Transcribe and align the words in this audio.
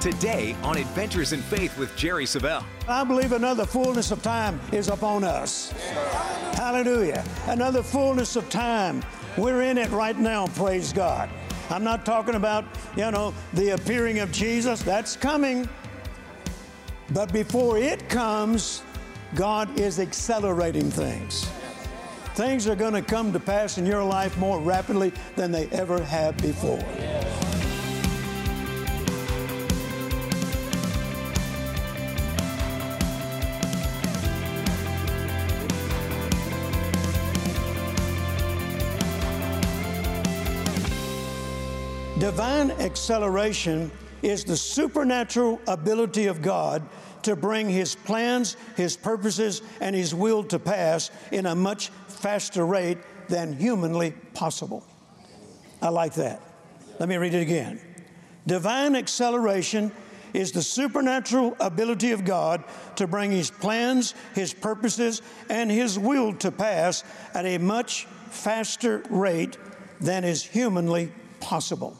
Today 0.00 0.54
on 0.62 0.76
Adventures 0.76 1.32
in 1.32 1.42
Faith 1.42 1.76
with 1.76 1.96
Jerry 1.96 2.24
Savelle. 2.24 2.62
I 2.86 3.02
believe 3.02 3.32
another 3.32 3.66
fullness 3.66 4.12
of 4.12 4.22
time 4.22 4.60
is 4.70 4.86
upon 4.86 5.24
us. 5.24 5.72
Hallelujah. 6.54 7.24
Another 7.48 7.82
fullness 7.82 8.36
of 8.36 8.48
time. 8.48 9.02
We're 9.36 9.62
in 9.62 9.76
it 9.76 9.90
right 9.90 10.16
now, 10.16 10.46
praise 10.46 10.92
God. 10.92 11.28
I'm 11.68 11.82
not 11.82 12.06
talking 12.06 12.36
about, 12.36 12.64
you 12.96 13.10
know, 13.10 13.34
the 13.54 13.70
appearing 13.70 14.20
of 14.20 14.30
Jesus. 14.30 14.82
That's 14.82 15.16
coming. 15.16 15.68
But 17.10 17.32
before 17.32 17.76
it 17.78 18.08
comes, 18.08 18.84
God 19.34 19.80
is 19.80 19.98
accelerating 19.98 20.92
things. 20.92 21.50
Things 22.34 22.68
are 22.68 22.76
going 22.76 22.94
to 22.94 23.02
come 23.02 23.32
to 23.32 23.40
pass 23.40 23.78
in 23.78 23.84
your 23.84 24.04
life 24.04 24.38
more 24.38 24.60
rapidly 24.60 25.12
than 25.34 25.50
they 25.50 25.66
ever 25.70 26.00
have 26.00 26.36
before. 26.36 26.84
Divine 42.18 42.72
acceleration 42.72 43.92
is 44.22 44.42
the 44.42 44.56
supernatural 44.56 45.60
ability 45.68 46.26
of 46.26 46.42
God 46.42 46.82
to 47.22 47.36
bring 47.36 47.68
His 47.68 47.94
plans, 47.94 48.56
His 48.76 48.96
purposes, 48.96 49.62
and 49.80 49.94
His 49.94 50.16
will 50.16 50.42
to 50.44 50.58
pass 50.58 51.12
in 51.30 51.46
a 51.46 51.54
much 51.54 51.90
faster 52.08 52.66
rate 52.66 52.98
than 53.28 53.52
humanly 53.52 54.14
possible. 54.34 54.82
I 55.80 55.90
like 55.90 56.14
that. 56.14 56.42
Let 56.98 57.08
me 57.08 57.16
read 57.18 57.34
it 57.34 57.42
again. 57.42 57.80
Divine 58.48 58.96
acceleration 58.96 59.92
is 60.34 60.50
the 60.50 60.62
supernatural 60.62 61.56
ability 61.60 62.10
of 62.10 62.24
God 62.24 62.64
to 62.96 63.06
bring 63.06 63.30
His 63.30 63.52
plans, 63.52 64.16
His 64.34 64.52
purposes, 64.52 65.22
and 65.48 65.70
His 65.70 65.96
will 65.96 66.32
to 66.34 66.50
pass 66.50 67.04
at 67.32 67.46
a 67.46 67.58
much 67.58 68.06
faster 68.30 69.04
rate 69.08 69.56
than 70.00 70.24
is 70.24 70.42
humanly 70.42 71.12
possible. 71.38 71.96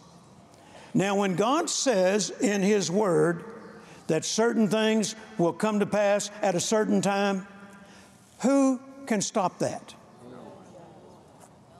Now, 0.98 1.14
when 1.14 1.36
God 1.36 1.70
says 1.70 2.30
in 2.30 2.60
His 2.60 2.90
Word 2.90 3.44
that 4.08 4.24
certain 4.24 4.66
things 4.66 5.14
will 5.38 5.52
come 5.52 5.78
to 5.78 5.86
pass 5.86 6.28
at 6.42 6.56
a 6.56 6.60
certain 6.60 7.00
time, 7.00 7.46
who 8.40 8.80
can 9.06 9.20
stop 9.20 9.60
that? 9.60 9.94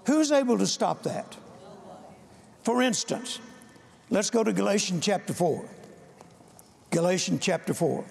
Who's 0.07 0.31
able 0.31 0.57
to 0.59 0.69
stop 0.69 1.03
that? 1.03 1.37
For 2.63 2.81
instance, 2.81 3.41
let's 4.09 4.31
go 4.31 4.45
to 4.45 4.53
Galatians 4.53 5.05
chapter 5.05 5.33
4. 5.33 5.69
Galatians 6.91 7.41
chapter 7.43 7.75
4. 7.75 8.05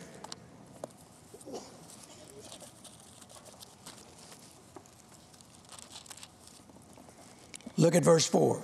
Look 7.77 7.95
at 7.95 8.03
verse 8.03 8.27
4. 8.27 8.61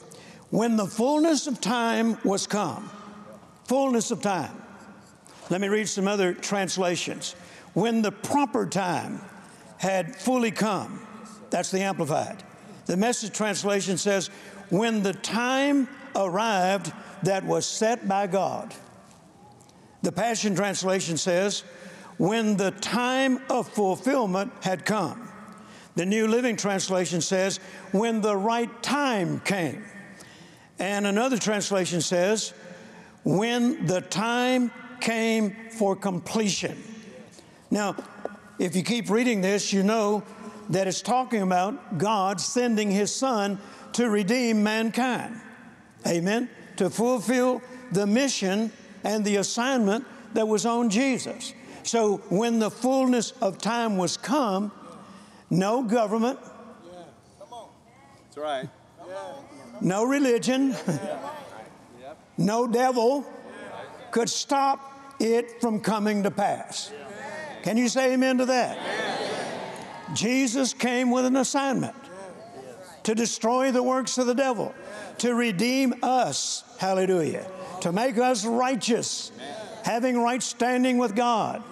When 0.53 0.75
the 0.75 0.85
fullness 0.85 1.47
of 1.47 1.59
time 1.59 2.19
was 2.23 2.45
come, 2.45 2.87
fullness 3.63 4.11
of 4.11 4.21
time. 4.21 4.55
Let 5.49 5.59
me 5.61 5.67
read 5.67 5.89
some 5.89 6.07
other 6.07 6.31
translations. 6.31 7.33
When 7.73 8.03
the 8.03 8.11
proper 8.11 8.67
time 8.67 9.19
had 9.79 10.15
fully 10.15 10.51
come, 10.51 11.07
that's 11.49 11.71
the 11.71 11.81
Amplified. 11.81 12.43
The 12.85 12.95
message 12.95 13.35
translation 13.35 13.97
says, 13.97 14.27
when 14.69 15.01
the 15.01 15.13
time 15.13 15.87
arrived 16.15 16.93
that 17.23 17.43
was 17.45 17.65
set 17.65 18.07
by 18.07 18.27
God. 18.27 18.75
The 20.03 20.11
Passion 20.11 20.53
Translation 20.53 21.17
says, 21.17 21.61
when 22.19 22.57
the 22.57 22.69
time 22.69 23.41
of 23.49 23.67
fulfillment 23.69 24.53
had 24.61 24.85
come. 24.85 25.31
The 25.95 26.05
New 26.05 26.27
Living 26.27 26.57
Translation 26.57 27.21
says, 27.21 27.57
when 27.91 28.21
the 28.21 28.37
right 28.37 28.83
time 28.83 29.39
came. 29.39 29.83
And 30.83 31.07
another 31.07 31.37
translation 31.37 32.01
says, 32.01 32.53
when 33.23 33.85
the 33.85 34.01
time 34.01 34.69
came 34.99 35.55
for 35.77 35.95
completion. 35.95 36.77
Now, 37.71 37.95
if 38.59 38.75
you 38.75 38.83
keep 38.83 39.09
reading 39.09 39.39
this, 39.39 39.71
you 39.71 39.81
know 39.81 40.23
that 40.71 40.85
it's 40.85 41.01
talking 41.01 41.41
about 41.41 41.97
God 41.97 42.41
sending 42.41 42.91
His 42.91 43.15
Son 43.15 43.59
to 43.93 44.09
redeem 44.09 44.61
mankind. 44.61 45.39
Amen? 46.05 46.49
To 46.75 46.89
fulfill 46.89 47.61
the 47.93 48.05
mission 48.05 48.69
and 49.05 49.23
the 49.23 49.37
assignment 49.37 50.05
that 50.33 50.49
was 50.49 50.65
on 50.65 50.89
Jesus. 50.89 51.53
So 51.83 52.17
when 52.27 52.59
the 52.59 52.69
fullness 52.69 53.31
of 53.39 53.57
time 53.57 53.95
was 53.95 54.17
come, 54.17 54.69
no 55.49 55.81
government. 55.83 56.39
Yeah. 56.43 57.03
Come 57.39 57.53
on. 57.53 57.69
That's 58.25 58.37
right. 58.37 58.69
No 59.81 60.05
religion, 60.05 60.75
no 62.37 62.67
devil 62.67 63.25
could 64.11 64.29
stop 64.29 65.15
it 65.19 65.59
from 65.61 65.79
coming 65.79 66.23
to 66.23 66.31
pass. 66.31 66.91
Can 67.63 67.77
you 67.77 67.89
say 67.89 68.13
amen 68.13 68.37
to 68.39 68.45
that? 68.45 68.77
Jesus 70.13 70.73
came 70.73 71.11
with 71.11 71.25
an 71.25 71.37
assignment 71.37 71.95
to 73.03 73.15
destroy 73.15 73.71
the 73.71 73.83
works 73.83 74.17
of 74.17 74.27
the 74.27 74.35
devil, 74.35 74.73
to 75.19 75.33
redeem 75.33 75.93
us, 76.03 76.63
hallelujah, 76.77 77.45
to 77.81 77.91
make 77.91 78.17
us 78.17 78.45
righteous, 78.45 79.31
having 79.83 80.19
right 80.19 80.41
standing 80.41 80.97
with 80.97 81.15
God, 81.15 81.63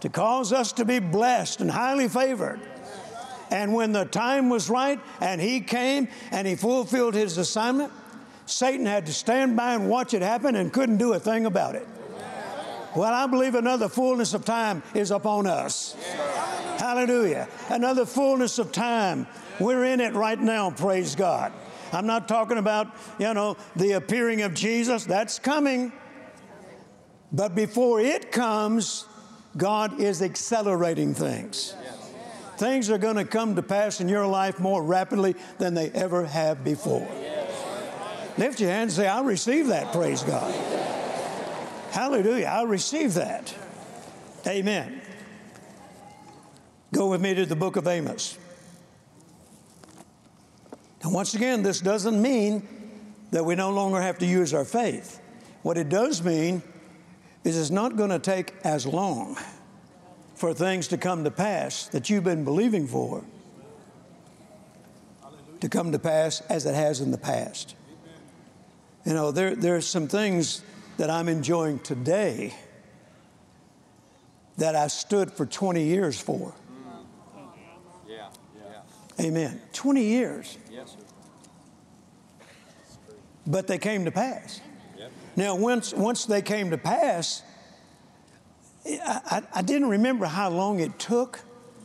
to 0.00 0.08
cause 0.08 0.52
us 0.52 0.72
to 0.72 0.84
be 0.84 0.98
blessed 0.98 1.60
and 1.60 1.70
highly 1.70 2.08
favored. 2.08 2.60
And 3.50 3.74
when 3.74 3.92
the 3.92 4.04
time 4.04 4.48
was 4.48 4.68
right 4.68 5.00
and 5.20 5.40
he 5.40 5.60
came 5.60 6.08
and 6.30 6.46
he 6.46 6.54
fulfilled 6.54 7.14
his 7.14 7.38
assignment, 7.38 7.92
Satan 8.46 8.86
had 8.86 9.06
to 9.06 9.12
stand 9.12 9.56
by 9.56 9.74
and 9.74 9.88
watch 9.88 10.14
it 10.14 10.22
happen 10.22 10.56
and 10.56 10.72
couldn't 10.72 10.96
do 10.98 11.12
a 11.12 11.20
thing 11.20 11.46
about 11.46 11.74
it. 11.74 11.86
Well, 12.96 13.12
I 13.12 13.26
believe 13.26 13.54
another 13.54 13.88
fullness 13.88 14.34
of 14.34 14.44
time 14.44 14.82
is 14.94 15.10
upon 15.10 15.46
us. 15.46 15.94
Hallelujah. 16.78 17.48
Another 17.68 18.06
fullness 18.06 18.58
of 18.58 18.72
time. 18.72 19.26
We're 19.60 19.84
in 19.84 20.00
it 20.00 20.14
right 20.14 20.40
now, 20.40 20.70
praise 20.70 21.14
God. 21.14 21.52
I'm 21.92 22.06
not 22.06 22.28
talking 22.28 22.58
about, 22.58 22.94
you 23.18 23.32
know, 23.34 23.56
the 23.76 23.92
appearing 23.92 24.42
of 24.42 24.54
Jesus. 24.54 25.04
That's 25.04 25.38
coming. 25.38 25.92
But 27.32 27.54
before 27.54 28.00
it 28.00 28.32
comes, 28.32 29.04
God 29.56 30.00
is 30.00 30.22
accelerating 30.22 31.14
things. 31.14 31.74
Things 32.58 32.90
are 32.90 32.98
going 32.98 33.16
to 33.16 33.24
come 33.24 33.54
to 33.54 33.62
pass 33.62 34.00
in 34.00 34.08
your 34.08 34.26
life 34.26 34.58
more 34.58 34.82
rapidly 34.82 35.36
than 35.58 35.74
they 35.74 35.90
ever 35.90 36.26
have 36.26 36.64
before. 36.64 37.08
Lift 38.36 38.58
your 38.58 38.70
hands 38.70 38.98
and 38.98 39.04
say, 39.04 39.08
I 39.08 39.20
receive 39.20 39.68
that, 39.68 39.92
praise 39.92 40.24
God. 40.24 40.52
Hallelujah, 41.92 42.46
I 42.46 42.62
receive 42.64 43.14
that. 43.14 43.54
Amen. 44.44 45.00
Go 46.92 47.08
with 47.10 47.20
me 47.20 47.34
to 47.34 47.46
the 47.46 47.54
book 47.54 47.76
of 47.76 47.86
Amos. 47.86 48.36
And 51.02 51.14
once 51.14 51.34
again, 51.34 51.62
this 51.62 51.80
doesn't 51.80 52.20
mean 52.20 52.66
that 53.30 53.44
we 53.44 53.54
no 53.54 53.70
longer 53.70 54.00
have 54.00 54.18
to 54.18 54.26
use 54.26 54.52
our 54.52 54.64
faith. 54.64 55.20
What 55.62 55.78
it 55.78 55.88
does 55.88 56.24
mean 56.24 56.62
is 57.44 57.56
it's 57.56 57.70
not 57.70 57.96
going 57.96 58.10
to 58.10 58.18
take 58.18 58.54
as 58.64 58.84
long 58.84 59.36
for 60.38 60.54
things 60.54 60.86
to 60.88 60.96
come 60.96 61.24
to 61.24 61.32
pass 61.32 61.88
that 61.88 62.08
you've 62.08 62.22
been 62.22 62.44
believing 62.44 62.86
for 62.86 63.24
to 65.60 65.68
come 65.68 65.90
to 65.90 65.98
pass 65.98 66.40
as 66.42 66.64
it 66.64 66.76
has 66.76 67.00
in 67.00 67.10
the 67.10 67.18
past. 67.18 67.74
You 69.04 69.14
know, 69.14 69.32
there, 69.32 69.56
there 69.56 69.74
are 69.74 69.80
some 69.80 70.06
things 70.06 70.62
that 70.96 71.10
I'm 71.10 71.28
enjoying 71.28 71.80
today 71.80 72.54
that 74.58 74.76
I 74.76 74.86
stood 74.86 75.32
for 75.32 75.44
20 75.44 75.82
years 75.82 76.20
for. 76.20 76.54
Yeah. 78.08 78.28
Yeah. 78.56 79.26
Amen. 79.26 79.60
20 79.72 80.02
years. 80.04 80.56
Yes, 80.70 80.92
sir. 80.92 82.44
But 83.44 83.66
they 83.66 83.78
came 83.78 84.04
to 84.04 84.12
pass. 84.12 84.60
Yep. 84.96 85.10
Now, 85.34 85.56
once, 85.56 85.92
once 85.92 86.26
they 86.26 86.42
came 86.42 86.70
to 86.70 86.78
pass, 86.78 87.42
I, 88.88 89.20
I, 89.26 89.42
I 89.56 89.62
didn't 89.62 89.88
remember 89.88 90.26
how 90.26 90.50
long 90.50 90.80
it 90.80 90.98
took. 90.98 91.40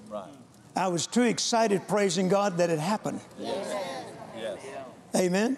Right. 0.09 0.29
I 0.75 0.87
was 0.87 1.07
too 1.07 1.23
excited 1.23 1.87
praising 1.87 2.29
God 2.29 2.57
that 2.57 2.69
it 2.69 2.79
happened. 2.79 3.21
Yes. 3.39 3.75
Yes. 4.37 4.59
Amen. 5.15 5.57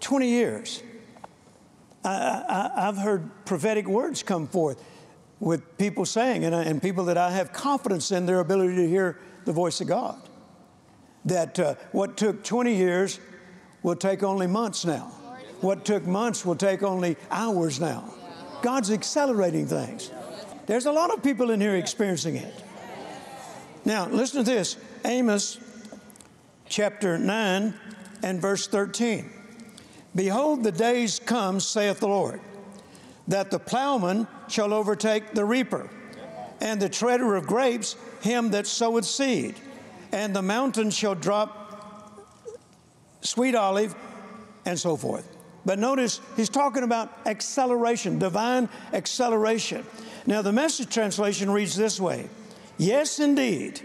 20 0.00 0.28
years. 0.28 0.82
I, 2.04 2.10
I, 2.10 2.88
I've 2.88 2.96
heard 2.96 3.30
prophetic 3.44 3.86
words 3.86 4.22
come 4.22 4.46
forth 4.46 4.82
with 5.38 5.78
people 5.78 6.04
saying, 6.04 6.44
and, 6.44 6.54
and 6.54 6.82
people 6.82 7.06
that 7.06 7.16
I 7.16 7.30
have 7.30 7.52
confidence 7.52 8.10
in 8.10 8.26
their 8.26 8.40
ability 8.40 8.76
to 8.76 8.88
hear 8.88 9.18
the 9.44 9.52
voice 9.52 9.80
of 9.80 9.86
God, 9.86 10.20
that 11.24 11.58
uh, 11.58 11.74
what 11.92 12.16
took 12.16 12.44
20 12.44 12.74
years 12.74 13.20
will 13.82 13.96
take 13.96 14.22
only 14.22 14.46
months 14.46 14.84
now. 14.84 15.12
what 15.60 15.84
took 15.84 16.06
months 16.06 16.44
will 16.44 16.56
take 16.56 16.82
only 16.82 17.16
hours 17.30 17.80
now. 17.80 18.14
God's 18.62 18.90
accelerating 18.90 19.66
things. 19.66 20.10
There's 20.66 20.86
a 20.86 20.92
lot 20.92 21.12
of 21.12 21.22
people 21.22 21.50
in 21.50 21.60
here 21.60 21.76
experiencing 21.76 22.36
it. 22.36 22.54
Now, 23.84 24.08
listen 24.08 24.44
to 24.44 24.50
this 24.50 24.76
Amos 25.04 25.58
chapter 26.68 27.18
9 27.18 27.74
and 28.22 28.40
verse 28.40 28.66
13. 28.66 29.30
Behold, 30.14 30.62
the 30.62 30.72
days 30.72 31.18
come, 31.18 31.60
saith 31.60 32.00
the 32.00 32.08
Lord, 32.08 32.40
that 33.28 33.50
the 33.50 33.58
plowman 33.58 34.26
shall 34.48 34.72
overtake 34.72 35.32
the 35.32 35.44
reaper, 35.44 35.88
and 36.60 36.80
the 36.80 36.88
treader 36.88 37.36
of 37.36 37.46
grapes 37.46 37.96
him 38.20 38.50
that 38.50 38.66
soweth 38.66 39.06
seed, 39.06 39.54
and 40.12 40.34
the 40.34 40.42
mountain 40.42 40.90
shall 40.90 41.14
drop 41.14 41.60
sweet 43.22 43.54
olive, 43.54 43.94
and 44.64 44.78
so 44.78 44.96
forth. 44.96 45.26
But 45.70 45.78
notice 45.78 46.20
he's 46.34 46.48
talking 46.48 46.82
about 46.82 47.16
acceleration, 47.26 48.18
divine 48.18 48.68
acceleration. 48.92 49.86
Now, 50.26 50.42
the 50.42 50.50
message 50.50 50.92
translation 50.92 51.48
reads 51.48 51.76
this 51.76 52.00
way 52.00 52.28
Yes, 52.76 53.20
indeed. 53.20 53.80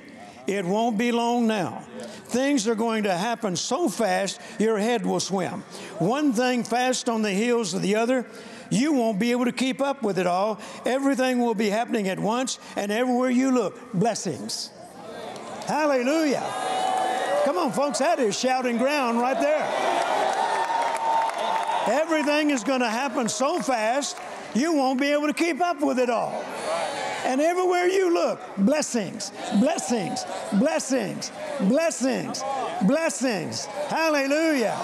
It 0.48 0.66
won't 0.66 0.98
be 0.98 1.12
long 1.12 1.46
now. 1.46 1.84
Things 2.26 2.68
are 2.68 2.74
going 2.74 3.04
to 3.04 3.16
happen 3.16 3.56
so 3.56 3.88
fast, 3.88 4.42
your 4.58 4.80
head 4.80 5.06
will 5.06 5.20
swim. 5.20 5.62
One 6.00 6.34
thing 6.34 6.64
fast 6.64 7.08
on 7.08 7.22
the 7.22 7.30
heels 7.30 7.76
of 7.76 7.84
the 7.84 7.98
other, 7.98 8.26
you 8.72 8.94
won't 8.94 9.20
be 9.20 9.30
able 9.30 9.46
to 9.46 9.52
keep 9.52 9.80
up 9.80 10.02
with 10.02 10.18
it 10.18 10.26
all. 10.26 10.60
Everything 10.88 11.40
will 11.40 11.54
be 11.54 11.70
happening 11.70 12.08
at 12.08 12.20
once, 12.20 12.58
and 12.76 12.92
everywhere 12.92 13.30
you 13.30 13.52
look, 13.52 13.94
blessings. 13.94 14.72
Hallelujah. 15.68 16.42
Come 17.44 17.60
on, 17.60 17.72
folks, 17.72 18.00
that 18.00 18.18
is 18.18 18.40
shouting 18.40 18.80
ground 18.80 19.20
right 19.20 19.40
there. 19.40 19.95
Everything 21.88 22.50
is 22.50 22.64
going 22.64 22.80
to 22.80 22.90
happen 22.90 23.30
so 23.30 23.60
fast, 23.60 24.18
you 24.54 24.74
won't 24.74 25.00
be 25.00 25.12
able 25.12 25.28
to 25.28 25.34
keep 25.34 25.62
up 25.62 25.82
with 25.82 26.00
it 26.00 26.10
all. 26.10 26.44
And 27.26 27.42
everywhere 27.42 27.88
you 27.88 28.14
look, 28.14 28.40
blessings, 28.58 29.32
blessings, 29.60 30.26
blessings, 30.54 31.32
blessings, 31.62 32.44
blessings. 32.84 33.66
Hallelujah. 33.66 34.78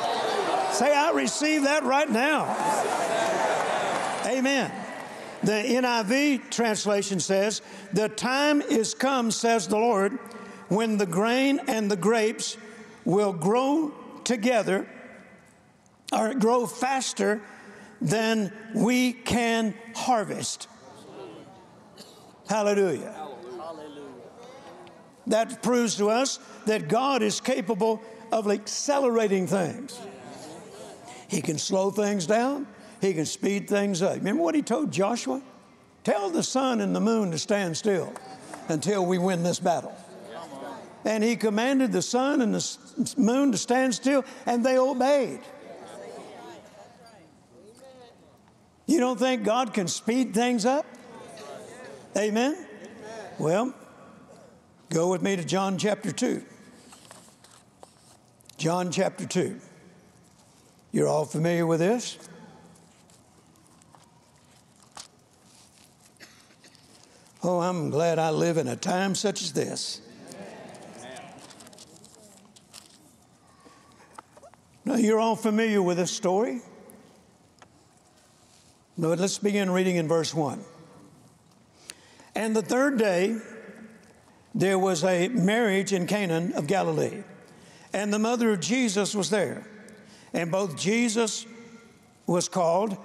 Say, 0.71 0.94
I 0.94 1.12
receive 1.13 1.63
that 1.63 1.83
right 1.83 2.09
now. 2.09 2.45
Amen. 4.25 4.71
The 5.44 5.51
NIV 5.51 6.50
translation 6.51 7.19
says, 7.19 7.62
The 7.94 8.09
time 8.09 8.62
is 8.62 8.94
come, 8.94 9.31
says 9.31 9.68
the 9.68 9.77
Lord, 9.77 10.13
when 10.68 10.97
the 10.97 11.06
grain 11.06 11.59
and 11.68 11.89
the 11.89 11.95
grapes 11.95 12.57
will 13.06 13.33
grow 13.33 13.94
together 14.24 14.88
or 16.11 16.33
grow 16.33 16.65
faster 16.65 17.41
than 18.01 18.51
we 18.73 19.13
can 19.13 19.73
harvest. 19.95 20.67
Hallelujah. 22.49 23.15
That 25.27 25.61
proves 25.61 25.95
to 25.97 26.09
us 26.09 26.39
that 26.65 26.87
God 26.89 27.21
is 27.21 27.39
capable 27.39 28.01
of 28.31 28.49
accelerating 28.49 29.47
things. 29.47 29.99
He 31.27 31.41
can 31.41 31.57
slow 31.57 31.91
things 31.91 32.25
down, 32.25 32.67
He 32.99 33.13
can 33.13 33.25
speed 33.25 33.69
things 33.69 34.01
up. 34.01 34.15
Remember 34.15 34.43
what 34.43 34.55
He 34.55 34.61
told 34.61 34.91
Joshua? 34.91 35.41
Tell 36.03 36.29
the 36.29 36.43
sun 36.43 36.81
and 36.81 36.95
the 36.95 36.99
moon 36.99 37.31
to 37.31 37.37
stand 37.37 37.77
still 37.77 38.11
until 38.67 39.05
we 39.05 39.17
win 39.17 39.43
this 39.43 39.59
battle. 39.59 39.95
And 41.05 41.23
He 41.23 41.35
commanded 41.35 41.91
the 41.91 42.01
sun 42.01 42.41
and 42.41 42.53
the 42.53 43.13
moon 43.17 43.51
to 43.51 43.57
stand 43.57 43.93
still, 43.95 44.25
and 44.45 44.65
they 44.65 44.77
obeyed. 44.77 45.39
You 48.91 48.99
don't 48.99 49.17
think 49.17 49.45
God 49.45 49.73
can 49.73 49.88
speed 49.88 50.33
things 50.33 50.65
up? 50.65 50.85
Amen? 52.17 52.57
Well, 53.39 53.73
go 54.89 55.09
with 55.09 55.21
me 55.21 55.38
to 55.38 55.45
John 55.45 55.77
chapter 55.77 56.11
2. 56.11 56.43
John 58.57 58.91
chapter 58.91 59.25
2. 59.25 59.61
You're 60.91 61.07
all 61.07 61.23
familiar 61.23 61.65
with 61.65 61.79
this? 61.79 62.17
Oh, 67.44 67.61
I'm 67.61 67.91
glad 67.91 68.19
I 68.19 68.31
live 68.31 68.57
in 68.57 68.67
a 68.67 68.75
time 68.75 69.15
such 69.15 69.41
as 69.41 69.53
this. 69.53 70.01
Now, 74.83 74.95
you're 74.95 75.19
all 75.21 75.37
familiar 75.37 75.81
with 75.81 75.95
this 75.95 76.11
story. 76.11 76.61
But 79.01 79.18
let's 79.18 79.39
begin 79.39 79.71
reading 79.71 79.95
in 79.95 80.07
verse 80.07 80.31
1. 80.31 80.63
And 82.36 82.56
the 82.56 82.62
third 82.62 83.00
day, 83.00 83.36
there 84.53 84.77
was 84.77 85.03
a 85.03 85.27
marriage 85.30 85.92
in 85.92 86.06
Canaan 86.06 86.53
of 86.53 86.68
Galilee, 86.68 87.24
and 87.94 88.13
the 88.13 88.19
mother 88.19 88.51
of 88.51 88.59
Jesus 88.59 89.15
was 89.15 89.31
there. 89.31 89.65
And 90.33 90.51
both 90.51 90.77
Jesus 90.77 91.48
was 92.27 92.48
called 92.48 92.95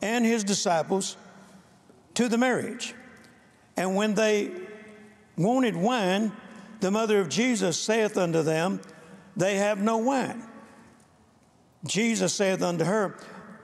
and 0.00 0.24
his 0.24 0.44
disciples 0.44 1.18
to 2.14 2.26
the 2.26 2.38
marriage. 2.38 2.94
And 3.76 3.96
when 3.96 4.14
they 4.14 4.50
wanted 5.36 5.76
wine, 5.76 6.32
the 6.80 6.90
mother 6.90 7.20
of 7.20 7.28
Jesus 7.28 7.78
saith 7.78 8.16
unto 8.16 8.42
them, 8.42 8.80
They 9.36 9.56
have 9.56 9.82
no 9.82 9.98
wine. 9.98 10.42
Jesus 11.86 12.32
saith 12.32 12.62
unto 12.62 12.84
her, 12.84 13.18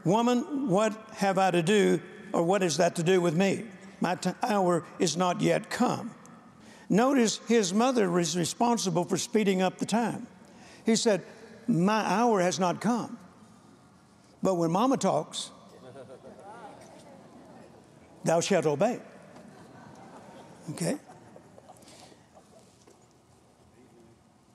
Woman, 0.04 0.68
what 0.68 0.92
have 1.14 1.38
I 1.38 1.50
to 1.50 1.62
do, 1.62 2.00
or 2.32 2.42
what 2.42 2.62
is 2.62 2.78
that 2.78 2.96
to 2.96 3.02
do 3.02 3.20
with 3.20 3.36
me? 3.36 3.64
My 4.00 4.14
t- 4.14 4.30
hour 4.42 4.84
is 4.98 5.16
not 5.16 5.40
yet 5.40 5.68
come. 5.68 6.12
Notice 6.88 7.40
his 7.46 7.72
mother 7.72 8.10
was 8.10 8.36
responsible 8.36 9.04
for 9.04 9.16
speeding 9.16 9.62
up 9.62 9.78
the 9.78 9.86
time. 9.86 10.26
He 10.84 10.96
said, 10.96 11.22
My 11.68 12.00
hour 12.00 12.40
has 12.40 12.58
not 12.58 12.80
come. 12.80 13.18
But 14.42 14.54
when 14.54 14.70
mama 14.70 14.96
talks, 14.96 15.50
thou 18.24 18.40
shalt 18.40 18.66
obey. 18.66 19.00
Okay? 20.70 20.96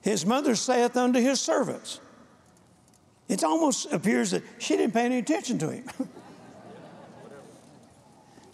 His 0.02 0.24
mother 0.24 0.54
saith 0.54 0.96
unto 0.96 1.20
his 1.20 1.40
servants, 1.40 2.00
it 3.28 3.42
almost 3.42 3.92
appears 3.92 4.30
that 4.30 4.42
she 4.58 4.76
didn't 4.76 4.94
pay 4.94 5.04
any 5.04 5.18
attention 5.18 5.58
to 5.58 5.70
him. 5.70 5.84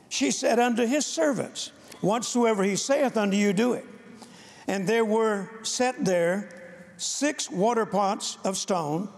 she 0.08 0.30
said 0.30 0.58
unto 0.58 0.86
his 0.86 1.04
servants, 1.04 1.72
Whatsoever 2.00 2.64
he 2.64 2.76
saith 2.76 3.16
unto 3.16 3.36
you, 3.36 3.52
do 3.52 3.74
it. 3.74 3.84
And 4.66 4.86
there 4.86 5.04
were 5.04 5.50
set 5.62 6.04
there 6.04 6.48
six 6.96 7.50
water 7.50 7.84
pots 7.84 8.38
of 8.44 8.56
stone, 8.56 9.08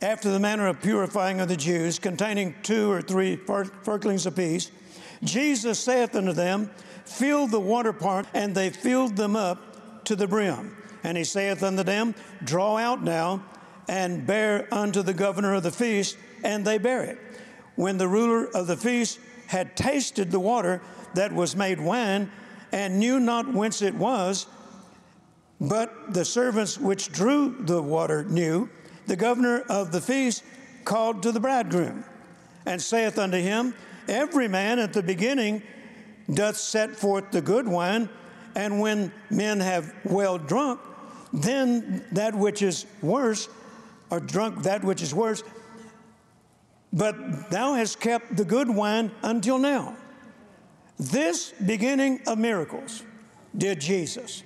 after 0.00 0.30
the 0.30 0.40
manner 0.40 0.66
of 0.66 0.80
purifying 0.80 1.40
of 1.40 1.48
the 1.48 1.56
Jews, 1.56 1.98
containing 1.98 2.54
two 2.62 2.90
or 2.90 3.00
three 3.00 3.36
firkins 3.36 4.26
apiece. 4.26 4.70
Jesus 5.22 5.78
saith 5.78 6.16
unto 6.16 6.32
them, 6.32 6.70
Fill 7.04 7.46
the 7.46 7.60
water 7.60 7.92
pot, 7.92 8.26
and 8.34 8.54
they 8.54 8.70
filled 8.70 9.16
them 9.16 9.36
up 9.36 10.04
to 10.04 10.16
the 10.16 10.26
brim. 10.26 10.76
And 11.04 11.16
he 11.16 11.24
saith 11.24 11.62
unto 11.62 11.84
them, 11.84 12.14
Draw 12.42 12.78
out 12.78 13.02
now 13.02 13.44
and 13.88 14.26
bear 14.26 14.66
unto 14.72 15.02
the 15.02 15.14
governor 15.14 15.54
of 15.54 15.62
the 15.62 15.70
feast, 15.70 16.16
and 16.44 16.64
they 16.64 16.78
bear 16.78 17.02
it. 17.04 17.18
When 17.76 17.98
the 17.98 18.08
ruler 18.08 18.46
of 18.54 18.66
the 18.66 18.76
feast 18.76 19.18
had 19.46 19.76
tasted 19.76 20.30
the 20.30 20.40
water 20.40 20.80
that 21.14 21.32
was 21.32 21.56
made 21.56 21.80
wine, 21.80 22.30
and 22.72 22.98
knew 22.98 23.20
not 23.20 23.52
whence 23.52 23.82
it 23.82 23.94
was, 23.94 24.46
but 25.60 26.14
the 26.14 26.24
servants 26.24 26.78
which 26.78 27.12
drew 27.12 27.56
the 27.60 27.80
water 27.82 28.24
knew, 28.24 28.68
the 29.06 29.16
governor 29.16 29.60
of 29.68 29.92
the 29.92 30.00
feast 30.00 30.42
called 30.84 31.22
to 31.22 31.32
the 31.32 31.40
bridegroom, 31.40 32.04
and 32.66 32.80
saith 32.80 33.18
unto 33.18 33.36
him, 33.36 33.74
Every 34.08 34.48
man 34.48 34.78
at 34.78 34.92
the 34.92 35.02
beginning 35.02 35.62
doth 36.32 36.56
set 36.56 36.96
forth 36.96 37.30
the 37.30 37.40
good 37.40 37.68
wine, 37.68 38.08
and 38.54 38.80
when 38.80 39.12
men 39.30 39.60
have 39.60 39.94
well 40.04 40.38
drunk, 40.38 40.80
then 41.32 42.04
that 42.12 42.34
which 42.34 42.62
is 42.62 42.86
worse 43.00 43.48
or 44.12 44.20
drunk 44.20 44.62
that 44.64 44.84
which 44.84 45.00
is 45.00 45.14
worse. 45.14 45.42
But 46.92 47.50
thou 47.50 47.72
hast 47.72 47.98
kept 47.98 48.36
the 48.36 48.44
good 48.44 48.68
wine 48.68 49.10
until 49.22 49.56
now. 49.56 49.96
This 50.98 51.54
beginning 51.64 52.20
of 52.26 52.36
miracles 52.36 53.02
did 53.56 53.80
Jesus. 53.80 54.42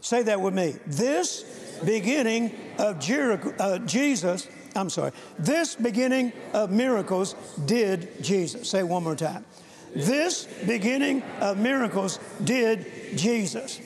Say 0.00 0.22
that 0.22 0.40
with 0.40 0.54
me. 0.54 0.76
This 0.86 1.80
beginning 1.84 2.54
of 2.78 3.00
Jericho, 3.00 3.52
uh, 3.58 3.78
Jesus, 3.80 4.48
I'm 4.76 4.90
sorry, 4.90 5.10
this 5.36 5.74
beginning 5.74 6.32
of 6.52 6.70
miracles 6.70 7.34
did 7.66 8.22
Jesus. 8.22 8.70
Say 8.70 8.84
one 8.84 9.02
more 9.02 9.16
time. 9.16 9.44
This 9.92 10.46
beginning 10.66 11.24
of 11.40 11.58
miracles 11.58 12.20
did 12.44 12.86
Jesus. 13.16 13.80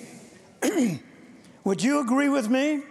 Would 1.64 1.82
you 1.82 2.00
agree 2.00 2.28
with 2.28 2.50
me 2.50 2.82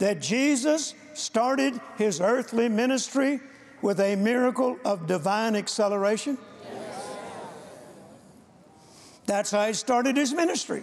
that 0.00 0.20
Jesus 0.20 0.94
started 1.14 1.80
his 1.96 2.20
earthly 2.20 2.68
ministry 2.68 3.38
with 3.82 4.00
a 4.00 4.16
miracle 4.16 4.78
of 4.84 5.06
divine 5.06 5.54
acceleration? 5.54 6.36
That's 9.26 9.52
how 9.52 9.66
he 9.68 9.74
started 9.74 10.16
his 10.16 10.32
ministry 10.32 10.82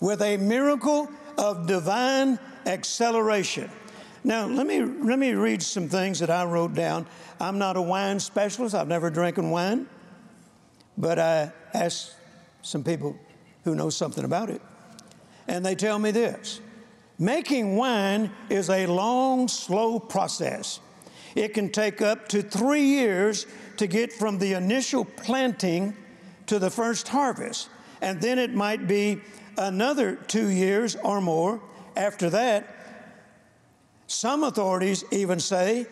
with 0.00 0.20
a 0.22 0.36
miracle 0.38 1.08
of 1.38 1.66
divine 1.66 2.38
acceleration. 2.66 3.70
Now, 4.24 4.46
let 4.46 4.66
me, 4.66 4.82
let 4.82 5.18
me 5.18 5.34
read 5.34 5.62
some 5.62 5.88
things 5.88 6.18
that 6.18 6.30
I 6.30 6.44
wrote 6.44 6.74
down. 6.74 7.06
I'm 7.38 7.58
not 7.58 7.76
a 7.76 7.82
wine 7.82 8.18
specialist, 8.18 8.74
I've 8.74 8.88
never 8.88 9.10
drinking 9.10 9.50
wine, 9.50 9.86
but 10.96 11.18
I 11.18 11.52
asked 11.74 12.14
some 12.62 12.82
people 12.82 13.16
who 13.64 13.74
know 13.74 13.90
something 13.90 14.24
about 14.24 14.50
it, 14.50 14.62
and 15.46 15.64
they 15.64 15.74
tell 15.74 15.98
me 15.98 16.10
this 16.10 16.60
making 17.18 17.76
wine 17.76 18.30
is 18.48 18.70
a 18.70 18.86
long, 18.86 19.48
slow 19.48 19.98
process. 19.98 20.80
It 21.34 21.54
can 21.54 21.70
take 21.70 22.00
up 22.00 22.28
to 22.28 22.42
three 22.42 22.84
years 22.84 23.46
to 23.76 23.86
get 23.86 24.12
from 24.12 24.38
the 24.38 24.52
initial 24.52 25.04
planting 25.04 25.96
to 26.46 26.58
the 26.58 26.70
first 26.70 27.08
harvest, 27.08 27.68
and 28.00 28.20
then 28.20 28.38
it 28.38 28.54
might 28.54 28.86
be 28.86 29.20
another 29.56 30.16
two 30.16 30.48
years 30.48 30.96
or 30.96 31.20
more 31.20 31.60
after 31.96 32.30
that 32.30 32.74
some 34.06 34.44
authorities 34.44 35.04
even 35.10 35.40
say 35.40 35.86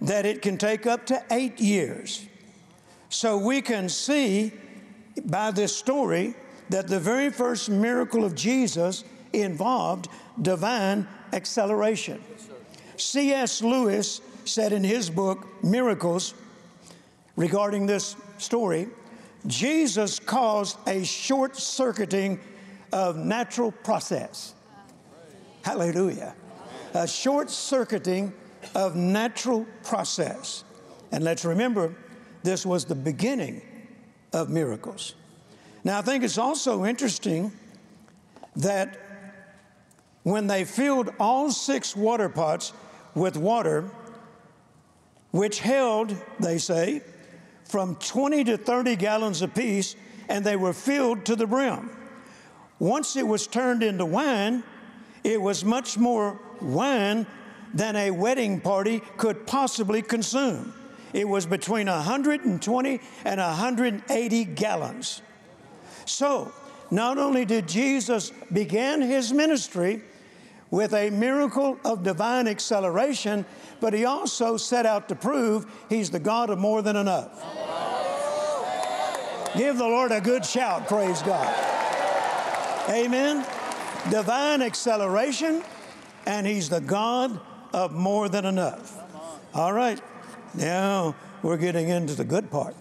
that 0.00 0.24
it 0.24 0.42
can 0.42 0.56
take 0.56 0.86
up 0.86 1.06
to 1.06 1.22
eight 1.30 1.60
years. 1.60 2.26
So 3.08 3.36
we 3.36 3.60
can 3.60 3.88
see 3.88 4.52
by 5.24 5.50
this 5.50 5.76
story 5.76 6.34
that 6.70 6.88
the 6.88 7.00
very 7.00 7.30
first 7.30 7.68
miracle 7.68 8.24
of 8.24 8.34
Jesus 8.34 9.04
involved 9.32 10.08
divine 10.40 11.06
acceleration. 11.32 12.22
C.S. 12.96 13.62
Lewis 13.62 14.20
said 14.44 14.72
in 14.72 14.84
his 14.84 15.10
book, 15.10 15.46
Miracles, 15.62 16.34
regarding 17.36 17.86
this 17.86 18.16
story, 18.38 18.88
Jesus 19.46 20.18
caused 20.18 20.76
a 20.86 21.04
short 21.04 21.56
circuiting 21.56 22.38
of 22.92 23.16
natural 23.16 23.72
process. 23.72 24.54
Hallelujah 25.62 26.34
a 26.94 27.06
short 27.06 27.50
circuiting 27.50 28.32
of 28.74 28.96
natural 28.96 29.66
process. 29.82 30.64
And 31.12 31.24
let's 31.24 31.44
remember, 31.44 31.94
this 32.42 32.64
was 32.66 32.84
the 32.84 32.94
beginning 32.94 33.62
of 34.32 34.48
miracles. 34.48 35.14
Now, 35.84 35.98
I 35.98 36.02
think 36.02 36.24
it's 36.24 36.38
also 36.38 36.84
interesting 36.84 37.52
that 38.56 38.98
when 40.22 40.46
they 40.46 40.64
filled 40.64 41.10
all 41.18 41.50
six 41.50 41.96
water 41.96 42.28
pots 42.28 42.72
with 43.14 43.36
water, 43.36 43.90
which 45.30 45.60
held, 45.60 46.14
they 46.38 46.58
say, 46.58 47.02
from 47.64 47.94
20 47.96 48.44
to 48.44 48.56
30 48.56 48.96
gallons 48.96 49.42
apiece, 49.42 49.94
and 50.28 50.44
they 50.44 50.56
were 50.56 50.72
filled 50.72 51.24
to 51.24 51.36
the 51.36 51.46
brim. 51.46 51.90
Once 52.78 53.16
it 53.16 53.26
was 53.26 53.46
turned 53.46 53.82
into 53.82 54.04
wine, 54.04 54.62
it 55.22 55.40
was 55.40 55.64
much 55.64 55.98
more 55.98 56.40
wine 56.60 57.26
than 57.74 57.94
a 57.96 58.10
wedding 58.10 58.60
party 58.60 59.00
could 59.16 59.46
possibly 59.46 60.02
consume. 60.02 60.74
It 61.12 61.28
was 61.28 61.46
between 61.46 61.86
120 61.86 63.00
and 63.24 63.40
180 63.40 64.44
gallons. 64.44 65.22
So, 66.04 66.52
not 66.90 67.18
only 67.18 67.44
did 67.44 67.68
Jesus 67.68 68.32
begin 68.52 69.00
his 69.00 69.32
ministry 69.32 70.02
with 70.70 70.92
a 70.94 71.10
miracle 71.10 71.78
of 71.84 72.02
divine 72.02 72.46
acceleration, 72.46 73.44
but 73.80 73.92
he 73.92 74.04
also 74.04 74.56
set 74.56 74.86
out 74.86 75.08
to 75.08 75.14
prove 75.14 75.66
he's 75.88 76.10
the 76.10 76.20
God 76.20 76.50
of 76.50 76.58
more 76.58 76.82
than 76.82 76.96
enough. 76.96 77.42
Give 79.56 79.76
the 79.76 79.84
Lord 79.84 80.12
a 80.12 80.20
good 80.20 80.44
shout, 80.44 80.86
praise 80.86 81.22
God. 81.22 81.52
Amen. 82.88 83.44
Divine 84.10 84.62
acceleration 84.62 85.62
and 86.26 86.46
He's 86.46 86.68
the 86.68 86.80
God 86.80 87.40
of 87.72 87.92
more 87.92 88.28
than 88.28 88.44
enough. 88.44 88.96
All 89.54 89.72
right, 89.72 90.00
now 90.54 91.14
we're 91.42 91.56
getting 91.56 91.88
into 91.88 92.14
the 92.14 92.24
good 92.24 92.50
part. 92.50 92.74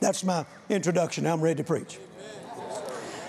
That's 0.00 0.22
my 0.22 0.46
introduction. 0.68 1.26
I'm 1.26 1.40
ready 1.40 1.56
to 1.56 1.64
preach. 1.64 1.98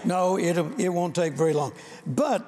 No, 0.05 0.37
it, 0.37 0.57
it 0.79 0.89
won't 0.89 1.15
take 1.15 1.33
very 1.33 1.53
long. 1.53 1.73
But 2.05 2.45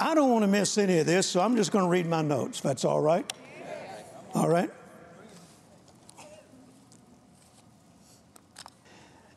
I 0.00 0.14
don't 0.14 0.30
want 0.30 0.44
to 0.44 0.48
miss 0.48 0.78
any 0.78 0.98
of 0.98 1.06
this, 1.06 1.26
so 1.26 1.40
I'm 1.40 1.56
just 1.56 1.72
going 1.72 1.84
to 1.84 1.90
read 1.90 2.06
my 2.06 2.22
notes. 2.22 2.60
That's 2.60 2.84
all 2.84 3.00
right? 3.00 3.30
All 4.34 4.48
right? 4.48 4.70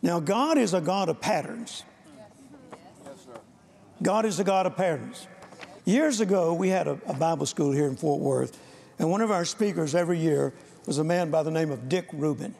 Now, 0.03 0.19
God 0.19 0.57
is 0.57 0.73
a 0.73 0.81
God 0.81 1.09
of 1.09 1.19
patterns. 1.19 1.83
God 4.01 4.25
is 4.25 4.39
a 4.39 4.43
God 4.43 4.65
of 4.65 4.75
patterns. 4.75 5.27
Years 5.85 6.21
ago, 6.21 6.53
we 6.53 6.69
had 6.69 6.87
a, 6.87 6.99
a, 7.07 7.13
Bible 7.13 7.45
school 7.45 7.71
here 7.71 7.87
in 7.87 7.95
Fort 7.95 8.19
Worth, 8.19 8.57
and 8.99 9.09
one 9.09 9.21
of 9.21 9.31
our 9.31 9.45
speakers 9.45 9.93
every 9.95 10.19
year 10.19 10.53
was 10.85 10.97
a 10.97 11.03
man 11.03 11.29
by 11.29 11.43
the 11.43 11.51
name 11.51 11.71
of 11.71 11.87
Dick 11.89 12.07
Reuben. 12.13 12.55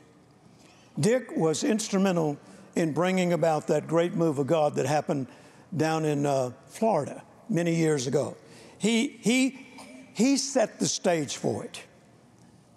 Dick 0.99 1.35
was 1.35 1.63
instrumental 1.63 2.37
in 2.75 2.93
bringing 2.93 3.33
about 3.33 3.67
that 3.67 3.87
great 3.87 4.13
move 4.13 4.39
of 4.39 4.47
God 4.47 4.75
that 4.75 4.85
happened 4.85 5.27
down 5.75 6.05
in 6.05 6.25
uh, 6.25 6.51
Florida 6.67 7.23
many 7.51 7.75
years 7.75 8.07
ago. 8.07 8.35
He, 8.79 9.07
he, 9.07 9.67
he 10.13 10.37
set 10.37 10.79
the 10.79 10.87
stage 10.87 11.37
for 11.37 11.63
it. 11.63 11.83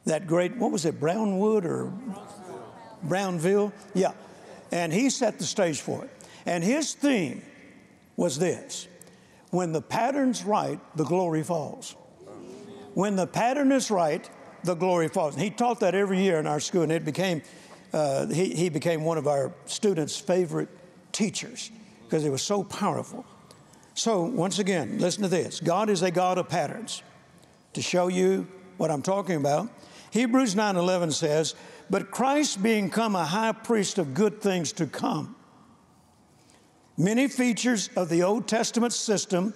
That 0.05 0.27
great, 0.27 0.57
what 0.57 0.71
was 0.71 0.85
it, 0.85 1.01
Brownwood 1.01 1.65
or 1.65 1.93
Brownville? 3.03 3.73
Yeah. 3.95 4.13
And 4.71 4.93
he 4.93 5.09
set 5.09 5.39
the 5.39 5.45
stage 5.45 5.81
for 5.81 6.05
it. 6.05 6.11
And 6.45 6.63
his 6.63 6.93
theme 6.93 7.43
was 8.17 8.39
this 8.39 8.89
when 9.51 9.73
the 9.73 9.81
pattern's 9.81 10.45
right, 10.45 10.79
the 10.97 11.05
glory 11.05 11.43
falls. 11.43 11.95
When 12.95 13.17
the 13.17 13.27
pattern 13.27 13.73
is 13.73 13.91
right, 13.91 14.29
the 14.65 14.75
glory 14.75 15.09
falls. 15.09 15.35
And 15.35 15.43
he 15.43 15.51
taught 15.51 15.81
that 15.81 15.95
every 15.95 16.21
year 16.23 16.39
in 16.39 16.47
our 16.47 16.61
school, 16.61 16.83
and 16.83 16.93
it 16.93 17.05
became, 17.05 17.43
uh, 17.93 18.27
he, 18.27 18.55
he 18.55 18.69
became 18.69 19.05
one 19.05 19.19
of 19.19 19.27
our 19.27 19.53
students' 19.67 20.19
favorite 20.19 20.69
teachers 21.13 21.71
because 22.05 22.25
it 22.25 22.31
was 22.31 22.43
so 22.43 22.63
powerful. 22.65 23.25
So, 23.95 24.23
once 24.23 24.59
again, 24.59 24.99
listen 24.99 25.23
to 25.23 25.29
this 25.29 25.61
God 25.61 25.89
is 25.89 26.03
a 26.03 26.11
God 26.11 26.39
of 26.39 26.49
patterns. 26.49 27.03
To 27.75 27.83
show 27.83 28.09
you 28.09 28.47
what 28.77 28.91
I'm 28.91 29.03
talking 29.03 29.37
about, 29.37 29.69
Hebrews 30.11 30.55
9:11 30.55 31.13
says, 31.13 31.55
"But 31.91 32.11
Christ 32.11 32.63
being 32.63 32.91
come 32.91 33.17
a 33.17 33.25
high 33.25 33.53
priest 33.53 33.99
of 33.99 34.15
good 34.15 34.41
things 34.41 34.73
to 34.73 34.87
come, 34.87 35.35
Many 36.97 37.27
features 37.27 37.91
of 37.97 38.09
the 38.09 38.23
Old 38.23 38.47
Testament 38.47 38.93
system 38.93 39.53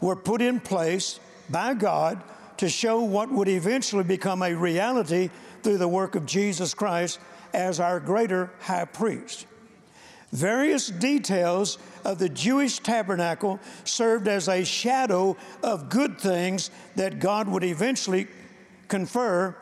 were 0.00 0.16
put 0.16 0.40
in 0.40 0.58
place 0.58 1.20
by 1.50 1.74
God 1.74 2.22
to 2.56 2.68
show 2.68 3.02
what 3.02 3.30
would 3.30 3.48
eventually 3.48 4.04
become 4.04 4.42
a 4.42 4.54
reality 4.54 5.28
through 5.62 5.78
the 5.78 5.88
work 5.88 6.14
of 6.14 6.24
Jesus 6.24 6.72
Christ 6.72 7.18
as 7.52 7.78
our 7.78 8.00
greater 8.00 8.50
high 8.60 8.86
priest. 8.86 9.46
Various 10.32 10.88
details 10.88 11.78
of 12.04 12.18
the 12.18 12.28
Jewish 12.28 12.78
tabernacle 12.78 13.60
served 13.84 14.28
as 14.28 14.48
a 14.48 14.64
shadow 14.64 15.36
of 15.62 15.88
good 15.88 16.18
things 16.18 16.70
that 16.96 17.18
God 17.18 17.48
would 17.48 17.64
eventually 17.64 18.26
confer 18.88 19.56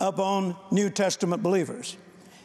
upon 0.00 0.56
New 0.70 0.90
Testament 0.90 1.42
believers. 1.42 1.96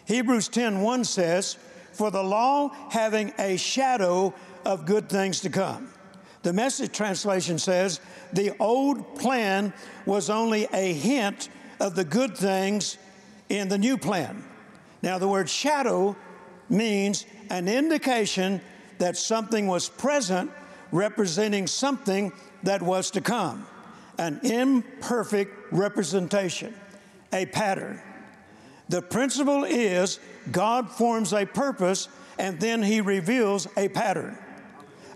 Hebrews 0.06 0.50
10:1 0.50 1.06
says, 1.06 1.58
for 1.96 2.12
the 2.12 2.24
law 2.24 2.70
having 2.90 3.34
a 3.40 3.58
shadow 3.58 4.34
of 4.66 4.86
good 4.86 5.10
things 5.10 5.40
to 5.42 5.50
come. 5.50 5.90
The 6.44 6.54
message 6.54 6.92
translation 6.92 7.58
says 7.58 8.02
the 8.34 8.56
old 8.60 9.16
plan 9.16 9.74
was 10.06 10.30
only 10.30 10.68
a 10.74 10.94
hint 10.94 11.50
of 11.80 11.96
the 11.96 12.04
good 12.04 12.38
things 12.38 12.98
in 13.50 13.68
the 13.70 13.78
new 13.78 13.98
plan. 13.98 14.44
Now, 15.02 15.18
the 15.18 15.28
word 15.28 15.50
shadow 15.50 16.16
means 16.70 17.26
an 17.50 17.68
indication 17.68 18.62
that 19.00 19.18
something 19.18 19.68
was 19.68 19.90
present 19.90 20.52
representing 20.92 21.68
something 21.68 22.32
that 22.64 22.82
was 22.82 23.12
to 23.12 23.22
come, 23.22 23.66
an 24.18 24.40
imperfect 24.44 25.52
representation, 25.72 26.74
a 27.34 27.46
pattern. 27.48 28.02
The 28.88 29.02
principle 29.02 29.64
is 29.64 30.20
God 30.52 30.90
forms 30.90 31.34
a 31.34 31.46
purpose 31.46 32.08
and 32.38 32.60
then 32.60 32.84
he 32.84 33.02
reveals 33.02 33.68
a 33.78 33.90
pattern. 33.90 34.38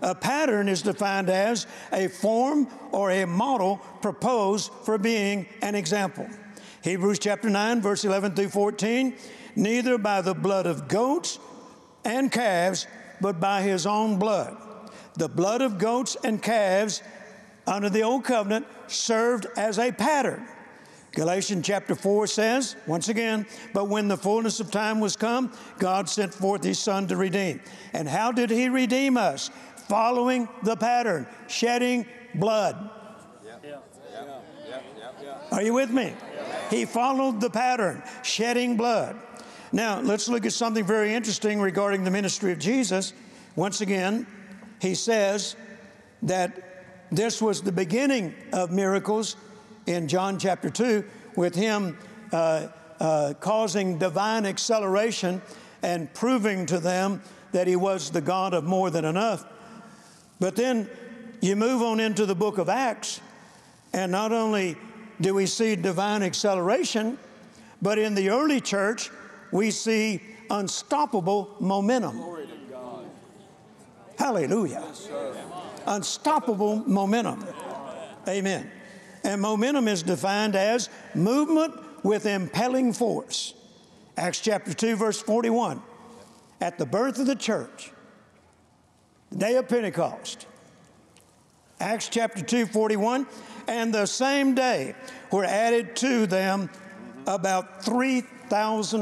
A 0.02 0.14
pattern 0.14 0.68
is 0.68 0.82
defined 0.82 1.28
as 1.28 1.66
a 1.92 2.08
form 2.08 2.66
or 2.90 3.10
a 3.10 3.26
model 3.26 3.76
proposed 4.00 4.72
for 4.84 4.96
being 4.98 5.46
an 5.62 5.74
example. 5.74 6.26
Hebrews 6.82 7.18
chapter 7.18 7.50
9, 7.50 7.82
verse 7.82 8.04
11 8.04 8.34
through 8.34 8.48
14 8.48 9.14
neither 9.56 9.98
by 9.98 10.20
the 10.20 10.34
blood 10.34 10.66
of 10.66 10.88
goats 10.88 11.38
and 12.04 12.30
calves, 12.30 12.86
but 13.20 13.40
by 13.40 13.62
his 13.62 13.86
own 13.86 14.18
blood. 14.18 14.56
The 15.14 15.28
blood 15.28 15.62
of 15.62 15.78
goats 15.78 16.16
and 16.24 16.42
calves 16.42 17.02
under 17.66 17.90
the 17.90 18.02
old 18.02 18.24
covenant 18.24 18.66
served 18.86 19.46
as 19.56 19.78
a 19.78 19.92
pattern. 19.92 20.46
Galatians 21.12 21.66
chapter 21.66 21.96
4 21.96 22.26
says, 22.28 22.76
once 22.86 23.08
again, 23.08 23.44
but 23.74 23.88
when 23.88 24.06
the 24.06 24.16
fullness 24.16 24.60
of 24.60 24.70
time 24.70 25.00
was 25.00 25.16
come, 25.16 25.52
God 25.78 26.08
sent 26.08 26.32
forth 26.32 26.62
his 26.62 26.78
Son 26.78 27.08
to 27.08 27.16
redeem. 27.16 27.60
And 27.92 28.08
how 28.08 28.30
did 28.30 28.50
he 28.50 28.68
redeem 28.68 29.16
us? 29.16 29.50
Following 29.88 30.48
the 30.62 30.76
pattern, 30.76 31.26
shedding 31.48 32.06
blood. 32.34 32.90
Are 35.50 35.62
you 35.62 35.74
with 35.74 35.90
me? 35.90 36.14
He 36.70 36.84
followed 36.84 37.40
the 37.40 37.50
pattern, 37.50 38.04
shedding 38.22 38.76
blood. 38.76 39.16
Now, 39.72 40.00
let's 40.00 40.28
look 40.28 40.46
at 40.46 40.52
something 40.52 40.84
very 40.84 41.14
interesting 41.14 41.60
regarding 41.60 42.02
the 42.02 42.10
ministry 42.10 42.50
of 42.50 42.58
Jesus. 42.58 43.12
Once 43.54 43.80
again, 43.80 44.26
he 44.80 44.96
says 44.96 45.54
that 46.22 47.06
this 47.12 47.40
was 47.40 47.62
the 47.62 47.72
beginning 47.72 48.34
of 48.52 48.72
miracles 48.72 49.36
in 49.86 50.08
John 50.08 50.38
chapter 50.38 50.70
2 50.70 51.04
with 51.36 51.54
him 51.54 51.96
uh, 52.32 52.68
uh, 52.98 53.34
causing 53.38 53.96
divine 53.96 54.44
acceleration 54.44 55.40
and 55.82 56.12
proving 56.14 56.66
to 56.66 56.80
them 56.80 57.22
that 57.52 57.66
he 57.66 57.76
was 57.76 58.10
the 58.10 58.20
God 58.20 58.54
of 58.54 58.64
more 58.64 58.90
than 58.90 59.04
enough. 59.04 59.44
But 60.40 60.56
then 60.56 60.88
you 61.40 61.54
move 61.54 61.80
on 61.80 62.00
into 62.00 62.26
the 62.26 62.34
book 62.34 62.58
of 62.58 62.68
Acts, 62.68 63.20
and 63.92 64.10
not 64.10 64.32
only 64.32 64.76
do 65.20 65.34
we 65.34 65.46
see 65.46 65.76
divine 65.76 66.22
acceleration, 66.22 67.18
but 67.80 67.98
in 67.98 68.14
the 68.14 68.30
early 68.30 68.60
church, 68.60 69.10
we 69.52 69.70
see 69.70 70.20
unstoppable 70.48 71.56
momentum. 71.60 72.20
Hallelujah. 74.18 74.84
Unstoppable 75.86 76.76
momentum. 76.86 77.46
Amen. 78.28 78.70
And 79.24 79.40
momentum 79.40 79.88
is 79.88 80.02
defined 80.02 80.56
as 80.56 80.88
movement 81.14 81.74
with 82.04 82.26
impelling 82.26 82.92
force. 82.92 83.54
Acts 84.16 84.40
chapter 84.40 84.74
2, 84.74 84.96
verse 84.96 85.20
41. 85.20 85.82
At 86.60 86.78
the 86.78 86.86
birth 86.86 87.18
of 87.18 87.26
the 87.26 87.34
church, 87.34 87.92
the 89.30 89.38
day 89.38 89.56
of 89.56 89.68
Pentecost, 89.68 90.46
Acts 91.80 92.08
chapter 92.10 92.42
2, 92.42 92.66
41, 92.66 93.26
and 93.66 93.94
the 93.94 94.04
same 94.04 94.54
day 94.54 94.94
were 95.32 95.44
added 95.44 95.96
to 95.96 96.26
them 96.26 96.68
about 97.26 97.82
3,000 97.82 98.39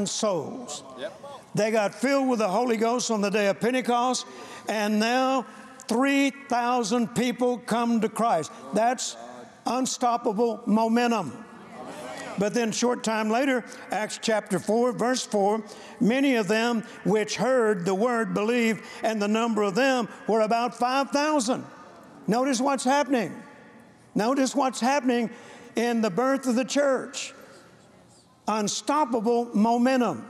souls. 0.05 0.83
Yep. 0.97 1.13
They 1.55 1.71
got 1.71 1.95
filled 1.95 2.29
with 2.29 2.39
the 2.39 2.47
Holy 2.47 2.77
Ghost 2.77 3.11
on 3.11 3.21
the 3.21 3.29
day 3.29 3.47
of 3.47 3.59
Pentecost, 3.59 4.25
and 4.67 4.99
now 4.99 5.45
3,000 5.87 7.15
people 7.15 7.57
come 7.57 8.01
to 8.01 8.09
Christ. 8.09 8.51
That's 8.73 9.17
unstoppable 9.65 10.61
momentum. 10.65 11.45
But 12.37 12.53
then, 12.53 12.71
short 12.71 13.03
time 13.03 13.29
later, 13.29 13.65
Acts 13.91 14.19
chapter 14.21 14.59
4, 14.59 14.93
verse 14.93 15.25
4, 15.25 15.61
many 15.99 16.35
of 16.35 16.47
them 16.47 16.83
which 17.03 17.35
heard 17.35 17.83
the 17.83 17.95
word 17.95 18.33
believed, 18.33 18.83
and 19.03 19.21
the 19.21 19.27
number 19.27 19.63
of 19.63 19.75
them 19.75 20.07
were 20.27 20.41
about 20.41 20.73
5,000. 20.75 21.65
Notice 22.27 22.61
what's 22.61 22.85
happening. 22.85 23.35
Notice 24.15 24.55
what's 24.55 24.79
happening 24.79 25.29
in 25.75 26.01
the 26.01 26.09
birth 26.09 26.47
of 26.47 26.55
the 26.55 26.63
church. 26.63 27.33
Unstoppable 28.49 29.49
momentum. 29.55 30.27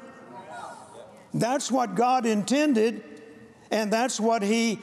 That's 1.33 1.71
what 1.71 1.95
God 1.95 2.25
intended, 2.25 3.03
and 3.71 3.91
that's 3.91 4.19
what 4.19 4.43
He 4.43 4.79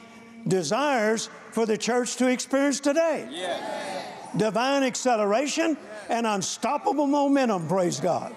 desires 0.47 1.29
for 1.51 1.65
the 1.65 1.77
church 1.77 2.17
to 2.17 2.27
experience 2.27 2.79
today. 2.79 3.27
Yes 3.31 4.07
divine 4.35 4.83
acceleration 4.83 5.77
and 6.09 6.25
unstoppable 6.25 7.07
momentum, 7.07 7.67
praise 7.67 7.99
God. 7.99 8.35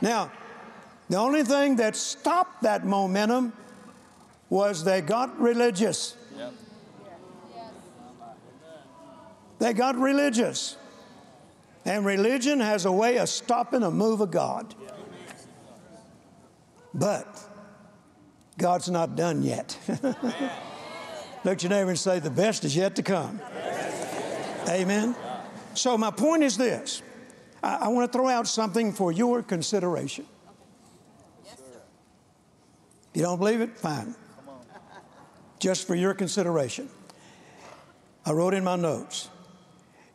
Now, 0.00 0.30
the 1.08 1.16
only 1.16 1.44
thing 1.44 1.76
that 1.76 1.96
stopped 1.96 2.62
that 2.62 2.84
momentum 2.84 3.52
was 4.50 4.84
they 4.84 5.00
got 5.00 5.38
religious. 5.40 6.16
They 9.58 9.72
got 9.72 9.96
religious. 9.96 10.76
And 11.86 12.04
religion 12.04 12.58
has 12.58 12.84
a 12.84 12.90
way 12.90 13.18
of 13.18 13.28
stopping 13.28 13.84
a 13.84 13.90
move 13.92 14.20
of 14.20 14.32
God. 14.32 14.74
But 16.92 17.26
God's 18.58 18.90
not 18.90 19.14
done 19.14 19.42
yet. 19.42 19.78
Look 21.44 21.62
your 21.62 21.70
neighbor 21.70 21.90
and 21.90 21.98
say, 21.98 22.18
The 22.18 22.30
best 22.30 22.64
is 22.64 22.74
yet 22.74 22.96
to 22.96 23.04
come. 23.04 23.40
Amen. 24.68 25.14
So, 25.74 25.96
my 25.96 26.10
point 26.10 26.42
is 26.42 26.56
this 26.56 27.02
I, 27.62 27.76
I 27.76 27.88
want 27.88 28.10
to 28.10 28.18
throw 28.18 28.28
out 28.28 28.48
something 28.48 28.92
for 28.92 29.12
your 29.12 29.42
consideration. 29.42 30.26
You 33.14 33.22
don't 33.22 33.38
believe 33.38 33.60
it? 33.60 33.78
Fine. 33.78 34.16
Just 35.60 35.86
for 35.86 35.94
your 35.94 36.14
consideration. 36.14 36.90
I 38.24 38.32
wrote 38.32 38.54
in 38.54 38.64
my 38.64 38.76
notes 38.76 39.30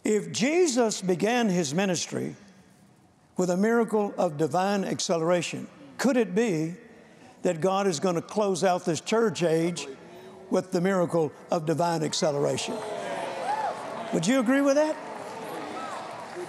if 0.04 0.32
Jesus 0.32 1.02
began 1.02 1.50
his 1.50 1.74
ministry 1.74 2.36
with 3.38 3.50
a 3.50 3.58
miracle 3.58 4.14
of 4.18 4.38
divine 4.38 4.84
acceleration, 4.84 5.68
could 5.98 6.18
it 6.18 6.34
be 6.34 6.76
that 7.44 7.62
God 7.62 7.88
is 7.88 8.00
going 8.00 8.16
to 8.16 8.22
close 8.22 8.64
out 8.64 8.86
this 8.86 9.02
church 9.02 9.44
age 9.44 9.88
with 10.50 10.72
the 10.72 10.82
miracle 10.82 11.32
of 11.50 11.66
divine 11.66 12.04
acceleration? 12.04 12.76
Would 14.14 14.28
you 14.28 14.40
agree 14.40 14.62
with 14.62 14.76
that? 14.76 14.96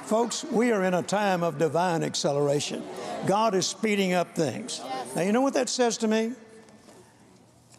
Folks, 0.05 0.45
we 0.45 0.73
are 0.73 0.83
in 0.85 0.95
a 0.95 1.03
time 1.03 1.43
of 1.43 1.59
divine 1.59 2.03
acceleration. 2.03 2.83
God 3.27 3.55
is 3.55 3.67
speeding 3.67 4.13
up 4.13 4.35
things. 4.35 4.81
Now, 5.15 5.23
you 5.23 5.33
know 5.33 5.41
what 5.41 5.55
that 5.55 5.69
says 5.69 5.97
to 5.99 6.09
me? 6.09 6.33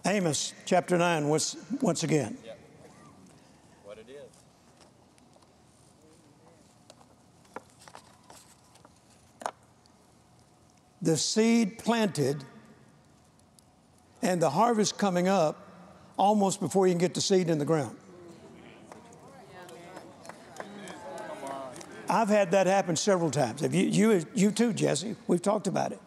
Amos 0.06 0.54
chapter 0.66 0.98
9, 0.98 1.28
once, 1.28 1.56
once 1.82 2.04
again. 2.04 2.38
What 2.44 2.53
The 11.04 11.18
seed 11.18 11.78
planted 11.78 12.44
and 14.22 14.42
the 14.42 14.50
harvest 14.50 14.98
coming 14.98 15.28
up 15.28 15.68
almost 16.18 16.62
before 16.62 16.88
you 16.88 16.94
can 16.94 17.00
get 17.00 17.14
the 17.14 17.20
seed 17.20 17.50
in 17.50 17.60
the 17.60 17.66
ground. 17.66 17.98
I've 22.10 22.30
had 22.30 22.52
that 22.52 22.68
happen 22.68 22.96
several 22.96 23.32
times. 23.32 23.62
Have 23.62 23.74
you, 23.74 23.88
you, 23.88 24.26
you 24.34 24.52
too, 24.52 24.72
Jesse. 24.72 25.18
We've 25.28 25.42
talked 25.42 25.68
about 25.68 25.92
it. 25.92 26.00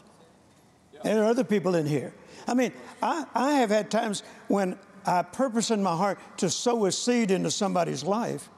And 1.04 1.18
there 1.18 1.24
are 1.24 1.28
other 1.28 1.44
people 1.44 1.74
in 1.74 1.85
here. 1.85 2.14
I 2.48 2.54
mean, 2.54 2.72
I, 3.02 3.26
I 3.35 3.52
have 3.52 3.68
had 3.68 3.90
times 3.90 4.22
when 4.48 4.78
I 5.04 5.22
purpose 5.22 5.70
in 5.70 5.82
my 5.82 5.94
heart 5.94 6.18
to 6.38 6.48
sow 6.48 6.87
a 6.87 6.92
seed 6.92 7.30
into 7.30 7.50
somebody's 7.50 8.02
life, 8.02 8.48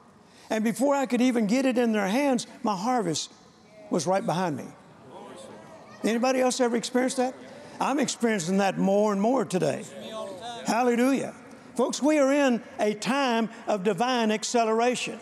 and 0.49 0.63
before 0.63 0.95
I 0.95 1.05
could 1.05 1.21
even 1.21 1.47
get 1.47 1.65
it 1.65 1.77
in 1.77 1.91
their 1.91 2.07
hands, 2.07 2.47
my 2.63 2.75
harvest 2.75 3.31
was 3.89 4.07
right 4.07 4.25
behind 4.25 4.55
me. 4.55 4.65
Anybody 6.03 6.39
else 6.39 6.59
ever 6.61 6.75
experienced 6.75 7.17
that? 7.17 7.33
I'm 7.79 7.99
experiencing 7.99 8.57
that 8.57 8.77
more 8.77 9.11
and 9.11 9.21
more 9.21 9.45
today. 9.45 9.83
Hallelujah. 10.65 11.33
Folks, 11.75 12.01
we 12.01 12.19
are 12.19 12.31
in 12.31 12.61
a 12.79 12.93
time 12.93 13.49
of 13.67 13.83
divine 13.83 14.31
acceleration. 14.31 15.19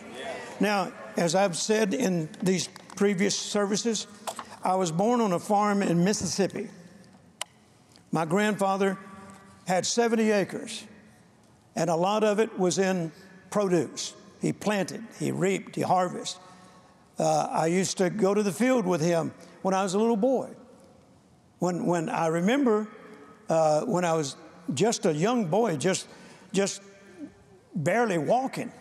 Now, 0.60 0.92
as 1.16 1.34
I've 1.34 1.56
said 1.56 1.94
in 1.94 2.28
these 2.42 2.68
previous 2.96 3.36
services, 3.36 4.06
I 4.64 4.74
was 4.74 4.90
born 4.90 5.20
on 5.20 5.32
a 5.32 5.38
farm 5.38 5.82
in 5.82 6.02
Mississippi. 6.02 6.68
My 8.10 8.24
grandfather 8.24 8.98
had 9.66 9.86
70 9.86 10.30
acres, 10.30 10.84
and 11.76 11.90
a 11.90 11.96
lot 11.96 12.24
of 12.24 12.40
it 12.40 12.58
was 12.58 12.78
in 12.78 13.12
produce. 13.50 14.14
He 14.40 14.52
planted, 14.52 15.04
he 15.18 15.30
reaped, 15.30 15.76
he 15.76 15.82
harvested. 15.82 16.40
Uh, 17.18 17.48
I 17.50 17.66
used 17.66 17.98
to 17.98 18.10
go 18.10 18.34
to 18.34 18.42
the 18.42 18.52
field 18.52 18.86
with 18.86 19.00
him 19.00 19.32
when 19.62 19.74
I 19.74 19.82
was 19.82 19.94
a 19.94 19.98
little 19.98 20.16
boy. 20.16 20.50
When, 21.58 21.86
when 21.86 22.08
I 22.08 22.28
remember 22.28 22.88
uh, 23.48 23.82
when 23.82 24.04
I 24.04 24.12
was 24.14 24.36
just 24.74 25.06
a 25.06 25.12
young 25.12 25.46
boy, 25.46 25.76
just, 25.76 26.06
just 26.52 26.82
barely 27.74 28.18
walking, 28.18 28.72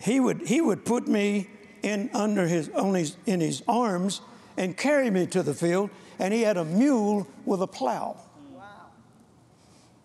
he 0.00 0.20
would, 0.20 0.42
he 0.46 0.60
would 0.60 0.84
put 0.84 1.08
me 1.08 1.48
in 1.82 2.10
under 2.12 2.46
his, 2.46 2.68
on 2.70 2.94
his, 2.94 3.16
in 3.26 3.40
his 3.40 3.62
arms 3.68 4.20
and 4.56 4.76
carry 4.76 5.10
me 5.10 5.26
to 5.26 5.42
the 5.42 5.54
field, 5.54 5.90
and 6.18 6.34
he 6.34 6.42
had 6.42 6.56
a 6.56 6.64
mule 6.64 7.26
with 7.44 7.62
a 7.62 7.66
plow. 7.66 8.16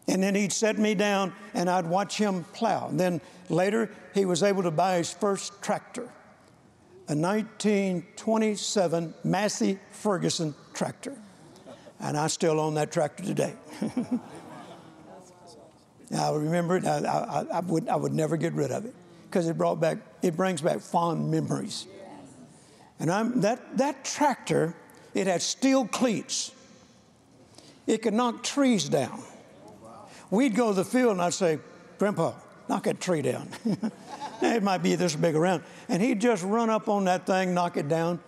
And 0.08 0.22
then 0.22 0.36
he'd 0.36 0.52
set 0.52 0.78
me 0.78 0.96
down 0.96 1.34
and 1.54 1.70
I'd 1.70 1.88
watch 1.88 2.18
him 2.18 2.44
plow. 2.54 2.90
And 2.90 3.00
then 3.00 3.22
later, 3.50 3.90
he 4.14 4.26
was 4.26 4.44
able 4.44 4.64
to 4.64 4.72
buy 4.72 4.98
his 4.98 5.14
first 5.14 5.62
tractor, 5.62 6.10
a 7.08 7.16
1927 7.16 9.14
Massey 9.24 9.80
Ferguson 9.92 10.54
tractor. 10.74 11.16
And 12.04 12.18
I 12.18 12.28
still 12.28 12.60
own 12.60 12.74
that 12.74 12.92
tractor 12.92 13.24
today. 13.24 13.54
I 16.14 16.32
remember 16.32 16.76
it, 16.76 16.86
I, 16.86 17.00
I, 17.00 17.46
I, 17.58 17.60
would, 17.62 17.88
I 17.88 17.96
would 17.96 18.14
never 18.14 18.36
get 18.36 18.52
rid 18.54 18.72
of 18.72 18.86
it 18.86 18.94
because 19.26 19.48
it 19.48 19.58
brought 19.58 19.80
back, 19.80 20.00
it 20.22 20.36
brings 20.36 20.62
back 20.62 20.82
fond 20.82 21.32
memories. 21.32 21.88
And 23.00 23.10
I'm, 23.10 23.40
that, 23.42 23.78
that 23.78 24.04
tractor, 24.04 24.76
it 25.14 25.28
had 25.28 25.42
steel 25.42 25.88
cleats. 25.88 26.52
It 27.88 28.02
could 28.02 28.14
knock 28.14 28.44
trees 28.44 28.90
down. 28.90 29.24
We'd 30.30 30.56
go 30.56 30.70
to 30.70 30.76
the 30.76 30.86
field 30.86 31.14
and 31.14 31.22
I'd 31.22 31.34
say, 31.34 31.58
Grandpa, 32.00 32.34
knock 32.68 32.84
that 32.84 33.00
tree 33.00 33.22
down. 33.22 33.48
it 34.42 34.62
might 34.62 34.84
be 34.84 34.96
this 34.96 35.16
big 35.16 35.36
around. 35.36 35.64
And 35.88 36.02
he'd 36.02 36.20
just 36.20 36.44
run 36.44 36.70
up 36.70 36.90
on 36.90 37.06
that 37.06 37.26
thing, 37.26 37.54
knock 37.54 37.78
it 37.78 37.88
down. 37.88 38.20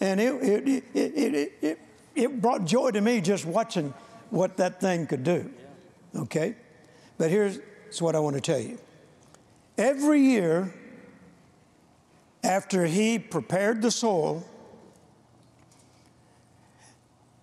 And 0.00 0.20
it, 0.20 0.32
it, 0.42 0.84
it, 0.94 1.52
it, 1.60 1.78
it, 2.16 2.40
brought 2.40 2.64
joy 2.64 2.90
to 2.90 3.00
me 3.00 3.20
just 3.20 3.44
watching 3.44 3.92
what 4.30 4.56
that 4.56 4.80
thing 4.80 5.06
could 5.06 5.24
do. 5.24 5.50
Okay? 6.14 6.56
But 7.18 7.30
here's 7.30 7.60
what 8.00 8.14
I 8.14 8.18
want 8.20 8.36
to 8.36 8.42
tell 8.42 8.58
you. 8.58 8.78
Every 9.78 10.20
year, 10.20 10.72
after 12.42 12.86
he 12.86 13.18
prepared 13.18 13.82
the 13.82 13.90
soil, 13.90 14.44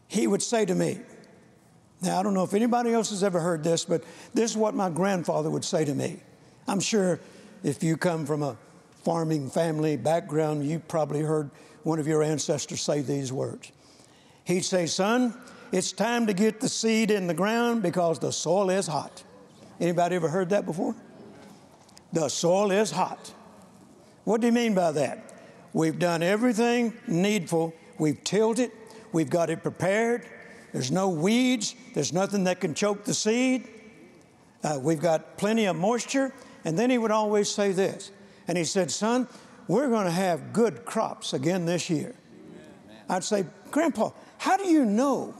he 0.07 0.27
would 0.27 0.41
say 0.41 0.65
to 0.65 0.75
me, 0.75 0.99
now, 2.03 2.19
I 2.19 2.23
don't 2.23 2.33
know 2.33 2.43
if 2.43 2.53
anybody 2.53 2.91
else 2.91 3.11
has 3.11 3.23
ever 3.23 3.39
heard 3.39 3.63
this, 3.63 3.85
but 3.85 4.03
this 4.33 4.51
is 4.51 4.57
what 4.57 4.75
my 4.75 4.89
grandfather 4.89 5.49
would 5.49 5.63
say 5.63 5.85
to 5.85 5.95
me. 5.95 6.19
I'm 6.67 6.81
sure 6.81 7.21
if 7.63 7.81
you 7.81 7.95
come 7.95 8.25
from 8.25 8.43
a 8.43 8.57
farming 9.05 9.49
family 9.49 9.95
background, 9.95 10.67
you 10.67 10.79
probably 10.79 11.21
heard 11.21 11.49
one 11.83 11.99
of 11.99 12.07
your 12.07 12.21
ancestors 12.21 12.81
say 12.81 13.01
these 13.01 13.31
words. 13.31 13.71
He'd 14.43 14.65
say, 14.65 14.85
Son, 14.85 15.33
it's 15.71 15.91
time 15.91 16.27
to 16.27 16.33
get 16.33 16.59
the 16.59 16.69
seed 16.69 17.11
in 17.11 17.27
the 17.27 17.33
ground 17.33 17.81
because 17.81 18.19
the 18.19 18.31
soil 18.31 18.69
is 18.69 18.87
hot. 18.87 19.23
Anybody 19.79 20.15
ever 20.15 20.29
heard 20.29 20.49
that 20.49 20.65
before? 20.65 20.95
The 22.11 22.29
soil 22.29 22.71
is 22.71 22.91
hot. 22.91 23.33
What 24.23 24.41
do 24.41 24.47
you 24.47 24.53
mean 24.53 24.73
by 24.73 24.91
that? 24.91 25.33
We've 25.73 25.97
done 25.97 26.21
everything 26.21 26.93
needful. 27.07 27.73
We've 27.97 28.23
tilled 28.23 28.59
it. 28.59 28.71
We've 29.11 29.29
got 29.29 29.49
it 29.49 29.63
prepared. 29.63 30.27
There's 30.71 30.91
no 30.91 31.09
weeds. 31.09 31.75
There's 31.93 32.13
nothing 32.13 32.43
that 32.45 32.59
can 32.59 32.73
choke 32.73 33.03
the 33.03 33.13
seed. 33.13 33.67
Uh, 34.63 34.79
we've 34.81 35.01
got 35.01 35.37
plenty 35.37 35.65
of 35.65 35.75
moisture. 35.75 36.33
And 36.65 36.77
then 36.77 36.89
he 36.89 36.97
would 36.97 37.11
always 37.11 37.49
say 37.49 37.71
this. 37.71 38.11
And 38.47 38.57
he 38.57 38.63
said, 38.63 38.91
Son, 38.91 39.27
we're 39.67 39.89
going 39.89 40.05
to 40.05 40.11
have 40.11 40.53
good 40.53 40.85
crops 40.85 41.33
again 41.33 41.65
this 41.65 41.89
year. 41.89 42.15
I'd 43.09 43.23
say, 43.23 43.45
Grandpa, 43.71 44.11
how 44.43 44.57
do 44.57 44.67
you 44.67 44.83
know? 44.83 45.33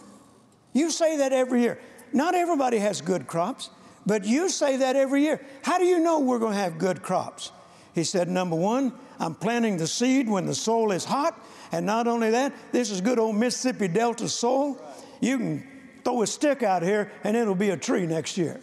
You 0.71 0.89
say 0.89 1.17
that 1.17 1.33
every 1.33 1.61
year. 1.61 1.77
Not 2.13 2.35
everybody 2.35 2.77
has 2.77 3.01
good 3.01 3.27
crops, 3.27 3.69
but 4.05 4.23
you 4.23 4.47
say 4.47 4.77
that 4.77 4.95
every 4.95 5.23
year. 5.23 5.45
How 5.61 5.77
do 5.77 5.83
you 5.83 5.99
know 5.99 6.21
we're 6.21 6.39
going 6.39 6.53
to 6.53 6.59
have 6.59 6.77
good 6.77 7.03
crops? 7.03 7.51
He 7.93 8.05
said, 8.05 8.29
Number 8.29 8.55
one, 8.55 8.93
I'm 9.19 9.35
planting 9.35 9.75
the 9.75 9.87
seed 9.87 10.29
when 10.29 10.45
the 10.45 10.55
soil 10.55 10.93
is 10.93 11.03
hot. 11.03 11.37
And 11.73 11.85
not 11.85 12.07
only 12.07 12.31
that, 12.31 12.53
this 12.71 12.91
is 12.91 13.01
good 13.01 13.19
old 13.19 13.35
Mississippi 13.35 13.89
Delta 13.89 14.29
soil. 14.29 14.81
You 15.19 15.37
can 15.37 15.67
throw 16.05 16.21
a 16.21 16.27
stick 16.27 16.63
out 16.63 16.81
here 16.81 17.11
and 17.25 17.35
it'll 17.35 17.55
be 17.55 17.71
a 17.71 17.77
tree 17.77 18.05
next 18.05 18.37
year. 18.37 18.61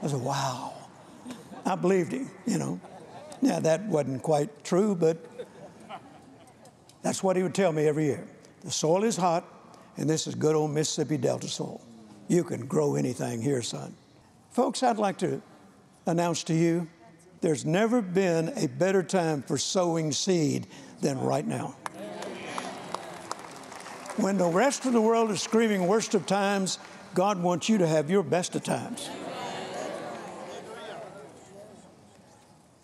I 0.00 0.06
said, 0.06 0.20
wow. 0.20 0.74
I 1.66 1.74
believed 1.74 2.12
him, 2.12 2.30
you 2.46 2.58
know. 2.58 2.80
Now, 3.40 3.58
that 3.58 3.84
wasn't 3.86 4.22
quite 4.22 4.62
true, 4.62 4.94
but 4.94 5.18
that's 7.02 7.20
what 7.20 7.34
he 7.34 7.42
would 7.42 7.54
tell 7.56 7.72
me 7.72 7.88
every 7.88 8.04
year. 8.04 8.28
The 8.60 8.70
soil 8.70 9.02
is 9.02 9.16
hot, 9.16 9.44
and 9.96 10.08
this 10.08 10.26
is 10.26 10.34
good 10.34 10.54
old 10.54 10.70
Mississippi 10.70 11.16
Delta 11.16 11.48
soil. 11.48 11.80
You 12.28 12.44
can 12.44 12.66
grow 12.66 12.94
anything 12.94 13.42
here, 13.42 13.62
son. 13.62 13.94
Folks, 14.50 14.82
I'd 14.82 14.98
like 14.98 15.18
to 15.18 15.42
announce 16.06 16.44
to 16.44 16.54
you 16.54 16.88
there's 17.40 17.64
never 17.64 18.00
been 18.00 18.52
a 18.56 18.68
better 18.68 19.02
time 19.02 19.42
for 19.42 19.58
sowing 19.58 20.12
seed 20.12 20.68
than 21.00 21.18
right 21.20 21.46
now. 21.46 21.74
When 24.16 24.38
the 24.38 24.46
rest 24.46 24.84
of 24.84 24.92
the 24.92 25.00
world 25.00 25.30
is 25.30 25.42
screaming 25.42 25.86
worst 25.86 26.14
of 26.14 26.26
times, 26.26 26.78
God 27.14 27.42
wants 27.42 27.68
you 27.68 27.78
to 27.78 27.86
have 27.86 28.10
your 28.10 28.22
best 28.22 28.54
of 28.54 28.62
times. 28.62 29.10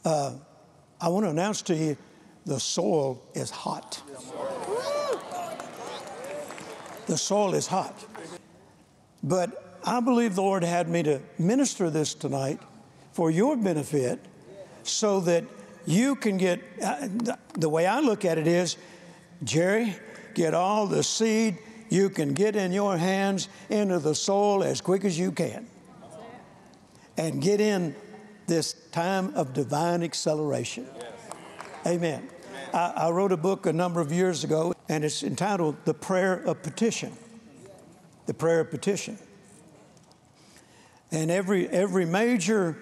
Uh, 0.05 0.39
I 1.01 1.09
want 1.09 1.27
to 1.27 1.31
announce 1.31 1.63
to 1.63 1.77
you 1.77 1.97
the 2.47 2.59
soil 2.59 3.23
is 3.35 3.51
hot. 3.51 4.03
The 7.09 7.19
soil 7.19 7.55
is 7.55 7.67
hot. 7.67 7.95
But 9.23 9.81
I 9.85 10.01
believe 10.01 10.35
the 10.35 10.43
Lord 10.43 10.63
had 10.63 10.89
me 10.89 11.03
to 11.05 11.21
minister 11.39 11.91
this 11.91 12.15
tonight 12.15 12.61
for 13.13 13.31
your 13.31 13.57
benefit 13.57 14.21
so 14.83 15.21
that 15.21 15.45
you 15.87 16.15
can 16.15 16.37
get, 16.37 16.61
uh, 16.85 17.09
the 17.55 17.69
way 17.69 17.87
I 17.87 18.01
look 18.01 18.25
at 18.25 18.37
it 18.37 18.47
is, 18.47 18.77
Jerry, 19.43 19.97
get 20.35 20.53
all 20.53 20.87
the 20.87 21.03
seed 21.03 21.59
you 21.89 22.11
can 22.11 22.35
get 22.35 22.57
in 22.57 22.73
your 22.73 22.99
hands 22.99 23.49
into 23.71 23.99
the 23.99 24.15
soil 24.15 24.63
as 24.63 24.83
quick 24.83 25.05
as 25.05 25.19
you 25.19 25.33
can. 25.33 25.67
And 27.17 27.41
get 27.41 27.61
in 27.61 27.97
this 28.47 28.75
time 28.93 29.35
of 29.35 29.55
divine 29.55 30.03
acceleration. 30.03 30.87
Amen. 31.87 32.29
I, 32.73 32.93
I, 32.97 33.11
wrote 33.11 33.33
a 33.33 33.37
book 33.37 33.67
a 33.67 33.73
number 33.73 34.01
of 34.01 34.13
years 34.13 34.45
ago, 34.45 34.75
and 34.89 35.05
it's 35.05 35.23
entitled 35.23 35.77
The 35.85 35.95
Prayer 35.95 36.35
of 36.35 36.63
Petition. 36.63 37.13
The 38.27 38.35
Prayer 38.35 38.61
of 38.61 38.71
Petition. 38.71 39.19
And 41.11 41.31
every, 41.31 41.69
every 41.69 42.05
major 42.05 42.77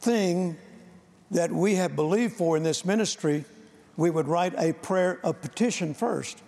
thing 0.00 0.56
that 1.30 1.52
we 1.52 1.74
have 1.74 1.94
believed 1.94 2.34
for 2.34 2.56
in 2.56 2.62
this 2.62 2.84
ministry, 2.84 3.44
we 3.96 4.10
would 4.10 4.26
write 4.26 4.54
a 4.56 4.72
prayer 4.72 5.20
of 5.22 5.40
petition 5.40 5.94
first 5.94 6.42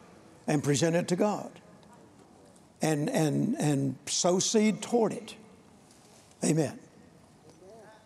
and 0.46 0.62
present 0.62 0.96
it 0.96 1.08
to 1.08 1.16
God 1.16 1.50
and, 2.80 3.08
and, 3.10 3.56
and 3.58 3.96
sow 4.06 4.38
seed 4.38 4.82
toward 4.82 5.12
it. 5.12 5.36
Amen. 6.44 6.78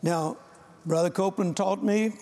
Now, 0.02 0.36
Brother 0.84 1.10
Copeland 1.10 1.56
taught 1.56 1.82
me. 1.82 2.12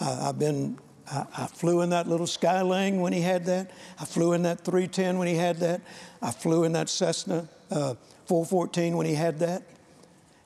I've 0.00 0.38
been, 0.38 0.78
I, 1.10 1.26
I, 1.36 1.46
flew 1.46 1.82
in 1.82 1.90
that 1.90 2.08
little 2.08 2.26
Skylane 2.26 3.00
when 3.00 3.12
he 3.12 3.20
had 3.20 3.44
that. 3.46 3.70
I 4.00 4.04
flew 4.04 4.32
in 4.32 4.42
that 4.42 4.60
310 4.60 5.18
when 5.18 5.28
he 5.28 5.34
had 5.34 5.58
that. 5.58 5.80
I 6.20 6.30
flew 6.30 6.64
in 6.64 6.72
that 6.72 6.88
Cessna 6.88 7.48
uh, 7.70 7.94
414 8.26 8.96
when 8.96 9.06
he 9.06 9.14
had 9.14 9.38
that. 9.40 9.62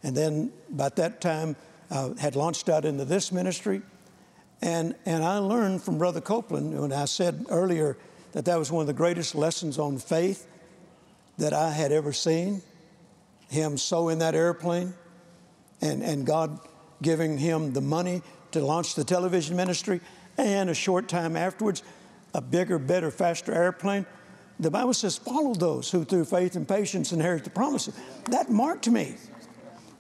And 0.02 0.16
then, 0.16 0.52
about 0.72 0.96
that 0.96 1.20
time, 1.20 1.56
uh, 1.90 2.14
had 2.14 2.36
launched 2.36 2.68
out 2.68 2.84
into 2.84 3.04
this 3.04 3.32
ministry. 3.32 3.82
And, 4.62 4.94
and 5.06 5.24
I 5.24 5.38
learned 5.38 5.82
from 5.82 5.98
Brother 5.98 6.20
Copeland, 6.20 6.78
when 6.78 6.92
I 6.92 7.06
said 7.06 7.46
earlier 7.48 7.96
that 8.32 8.44
that 8.44 8.58
was 8.58 8.70
one 8.70 8.82
of 8.82 8.86
the 8.86 8.92
greatest 8.92 9.34
lessons 9.34 9.78
on 9.78 9.98
faith 9.98 10.46
that 11.38 11.52
I 11.52 11.70
had 11.70 11.92
ever 11.92 12.12
seen. 12.12 12.62
Him 13.48 13.78
so 13.78 14.10
in 14.10 14.20
that 14.20 14.34
airplane 14.34 14.94
and, 15.80 16.02
and 16.02 16.26
God 16.26 16.60
giving 17.02 17.38
him 17.38 17.72
the 17.72 17.80
money 17.80 18.22
to 18.52 18.60
launch 18.60 18.94
the 18.94 19.04
television 19.04 19.56
ministry, 19.56 20.00
and 20.46 20.70
a 20.70 20.74
short 20.74 21.08
time 21.08 21.36
afterwards, 21.36 21.82
a 22.34 22.40
bigger, 22.40 22.78
better, 22.78 23.10
faster 23.10 23.52
airplane. 23.52 24.06
The 24.58 24.70
Bible 24.70 24.94
says, 24.94 25.16
follow 25.16 25.54
those 25.54 25.90
who 25.90 26.04
through 26.04 26.26
faith 26.26 26.54
and 26.56 26.68
patience 26.68 27.12
inherit 27.12 27.44
the 27.44 27.50
promises. 27.50 27.98
That 28.30 28.50
marked 28.50 28.88
me. 28.88 29.14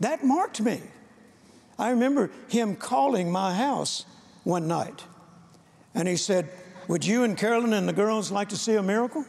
That 0.00 0.24
marked 0.24 0.60
me. 0.60 0.80
I 1.78 1.90
remember 1.90 2.30
him 2.48 2.76
calling 2.76 3.32
my 3.32 3.54
house 3.54 4.04
one 4.44 4.68
night, 4.68 5.02
and 5.94 6.06
he 6.06 6.16
said, 6.16 6.50
would 6.90 7.06
you 7.06 7.22
and 7.22 7.38
Carolyn 7.38 7.72
and 7.72 7.88
the 7.88 7.92
girls 7.92 8.32
like 8.32 8.48
to 8.48 8.56
see 8.56 8.74
a 8.74 8.82
miracle? 8.82 9.24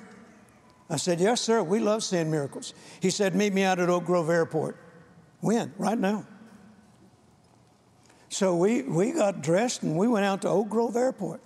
I 0.90 0.96
said, 0.96 1.20
Yes, 1.20 1.42
sir. 1.42 1.62
We 1.62 1.80
love 1.80 2.04
seeing 2.04 2.32
miracles. 2.32 2.74
He 3.00 3.12
said, 3.12 3.36
Meet 3.36 3.54
me 3.54 3.62
out 3.62 3.80
at 3.80 3.88
Oak 3.88 4.06
Grove 4.06 4.32
Airport. 4.32 4.78
When? 5.42 5.72
Right 5.78 5.98
now. 5.98 6.26
So 8.32 8.56
we, 8.56 8.82
we 8.84 9.12
got 9.12 9.42
dressed 9.42 9.84
and 9.84 9.98
we 9.98 10.08
went 10.08 10.26
out 10.26 10.42
to 10.44 10.48
Oak 10.48 10.70
Grove 10.70 10.96
Airport. 10.96 11.42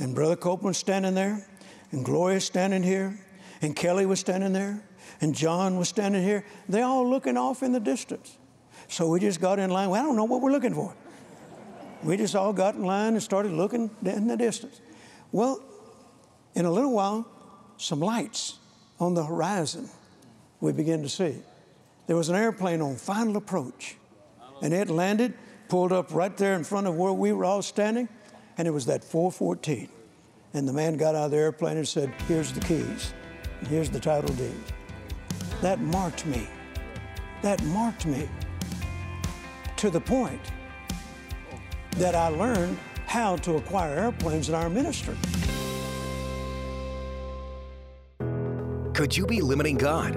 And 0.00 0.12
Brother 0.12 0.34
Copeland 0.34 0.74
standing 0.74 1.14
there, 1.14 1.46
and 1.92 2.04
Gloria 2.04 2.40
standing 2.40 2.82
here, 2.82 3.16
and 3.62 3.76
Kelly 3.76 4.06
was 4.06 4.18
standing 4.18 4.52
there, 4.52 4.82
and 5.20 5.32
John 5.32 5.78
was 5.78 5.88
standing 5.88 6.24
here. 6.24 6.44
They 6.68 6.82
all 6.82 7.08
looking 7.08 7.36
off 7.36 7.62
in 7.62 7.70
the 7.70 7.78
distance. 7.78 8.36
So 8.88 9.08
we 9.08 9.20
just 9.20 9.40
got 9.40 9.60
in 9.60 9.70
line. 9.70 9.88
Well, 9.88 10.02
I 10.02 10.04
don't 10.04 10.16
know 10.16 10.24
what 10.24 10.42
we're 10.42 10.50
looking 10.50 10.74
for. 10.74 10.94
We 12.02 12.16
just 12.16 12.34
all 12.34 12.52
got 12.52 12.74
in 12.74 12.82
line 12.82 13.12
and 13.12 13.22
started 13.22 13.52
looking 13.52 13.88
in 14.04 14.26
the 14.26 14.36
distance. 14.36 14.80
Well, 15.30 15.62
in 16.56 16.64
a 16.64 16.70
little 16.70 16.92
while, 16.92 17.26
some 17.76 18.00
lights 18.00 18.58
on 18.98 19.14
the 19.14 19.24
horizon 19.24 19.88
we 20.60 20.72
began 20.72 21.02
to 21.02 21.08
see. 21.08 21.36
There 22.08 22.16
was 22.16 22.28
an 22.28 22.34
airplane 22.34 22.82
on 22.82 22.96
final 22.96 23.36
approach, 23.36 23.96
and 24.60 24.74
it 24.74 24.90
landed, 24.90 25.34
pulled 25.68 25.92
up 25.92 26.14
right 26.14 26.36
there 26.36 26.54
in 26.54 26.64
front 26.64 26.86
of 26.86 26.96
where 26.96 27.12
we 27.12 27.32
were 27.32 27.44
all 27.44 27.62
standing, 27.62 28.08
and 28.58 28.66
it 28.66 28.70
was 28.70 28.86
that 28.86 29.04
414. 29.04 29.88
And 30.54 30.66
the 30.66 30.72
man 30.72 30.96
got 30.96 31.14
out 31.14 31.26
of 31.26 31.30
the 31.32 31.36
airplane 31.36 31.76
and 31.76 31.86
said, 31.86 32.12
Here's 32.28 32.52
the 32.52 32.60
keys, 32.60 33.12
here's 33.68 33.90
the 33.90 34.00
title 34.00 34.34
deed. 34.34 34.54
That 35.60 35.80
marked 35.80 36.26
me. 36.26 36.48
That 37.42 37.62
marked 37.64 38.06
me 38.06 38.28
to 39.76 39.90
the 39.90 40.00
point 40.00 40.40
that 41.96 42.14
I 42.14 42.28
learned 42.28 42.78
how 43.06 43.36
to 43.36 43.56
acquire 43.56 43.98
airplanes 43.98 44.48
in 44.48 44.54
our 44.54 44.68
ministry. 44.68 45.16
Could 48.94 49.16
you 49.16 49.26
be 49.26 49.42
limiting 49.42 49.76
God? 49.76 50.16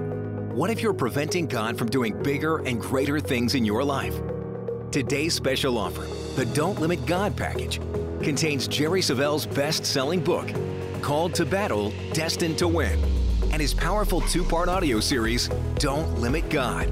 What 0.54 0.70
if 0.70 0.82
you're 0.82 0.94
preventing 0.94 1.48
God 1.48 1.78
from 1.78 1.90
doing 1.90 2.22
bigger 2.24 2.58
and 2.60 2.80
greater 2.80 3.20
things 3.20 3.54
in 3.56 3.66
your 3.66 3.84
life? 3.84 4.18
Today's 4.91 5.36
special 5.36 5.78
offer, 5.78 6.08
the 6.36 6.47
Don't 6.47 6.82
Limit 6.82 7.06
God 7.06 7.38
package, 7.38 7.80
contains 8.23 8.67
Jerry 8.67 9.04
Savelle's 9.04 9.45
best 9.45 9.86
selling 9.86 10.19
book, 10.19 10.49
Called 11.04 11.36
to 11.36 11.45
Battle, 11.45 11.93
Destined 12.12 12.58
to 12.58 12.67
Win, 12.67 12.99
and 13.52 13.62
his 13.62 13.71
powerful 13.71 14.19
two 14.21 14.43
part 14.43 14.67
audio 14.67 14.99
series, 14.99 15.47
Don't 15.75 16.19
Limit 16.19 16.49
God. 16.49 16.91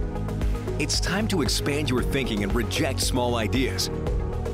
It's 0.80 1.00
time 1.00 1.28
to 1.30 1.42
expand 1.42 1.90
your 1.90 2.04
thinking 2.04 2.44
and 2.44 2.54
reject 2.54 3.00
small 3.00 3.36
ideas. 3.36 3.90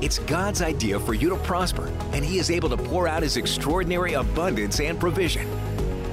It's 0.02 0.20
God's 0.20 0.62
idea 0.62 0.98
for 0.98 1.14
you 1.14 1.30
to 1.30 1.36
prosper, 1.36 1.92
and 2.14 2.24
He 2.24 2.38
is 2.38 2.50
able 2.50 2.70
to 2.70 2.78
pour 2.78 3.10
out 3.10 3.24
His 3.24 3.36
extraordinary 3.36 4.14
abundance 4.14 4.80
and 4.80 4.98
provision. 4.98 5.50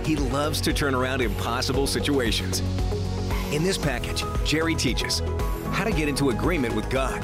He 0.04 0.16
loves 0.16 0.60
to 0.62 0.72
turn 0.72 0.96
around 0.96 1.20
impossible 1.20 1.86
situations. 1.86 2.58
In 3.52 3.62
this 3.62 3.78
package, 3.78 4.24
Jerry 4.44 4.74
teaches 4.74 5.22
how 5.72 5.84
to 5.84 5.92
get 5.92 6.08
into 6.08 6.30
agreement 6.30 6.74
with 6.74 6.88
God, 6.90 7.22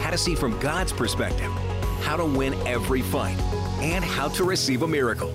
how 0.00 0.10
to 0.10 0.18
see 0.18 0.34
from 0.34 0.58
God's 0.60 0.92
perspective, 0.92 1.50
how 2.02 2.16
to 2.16 2.24
win 2.24 2.54
every 2.66 3.02
fight, 3.02 3.38
and 3.80 4.04
how 4.04 4.28
to 4.28 4.44
receive 4.44 4.82
a 4.82 4.88
miracle. 4.88 5.32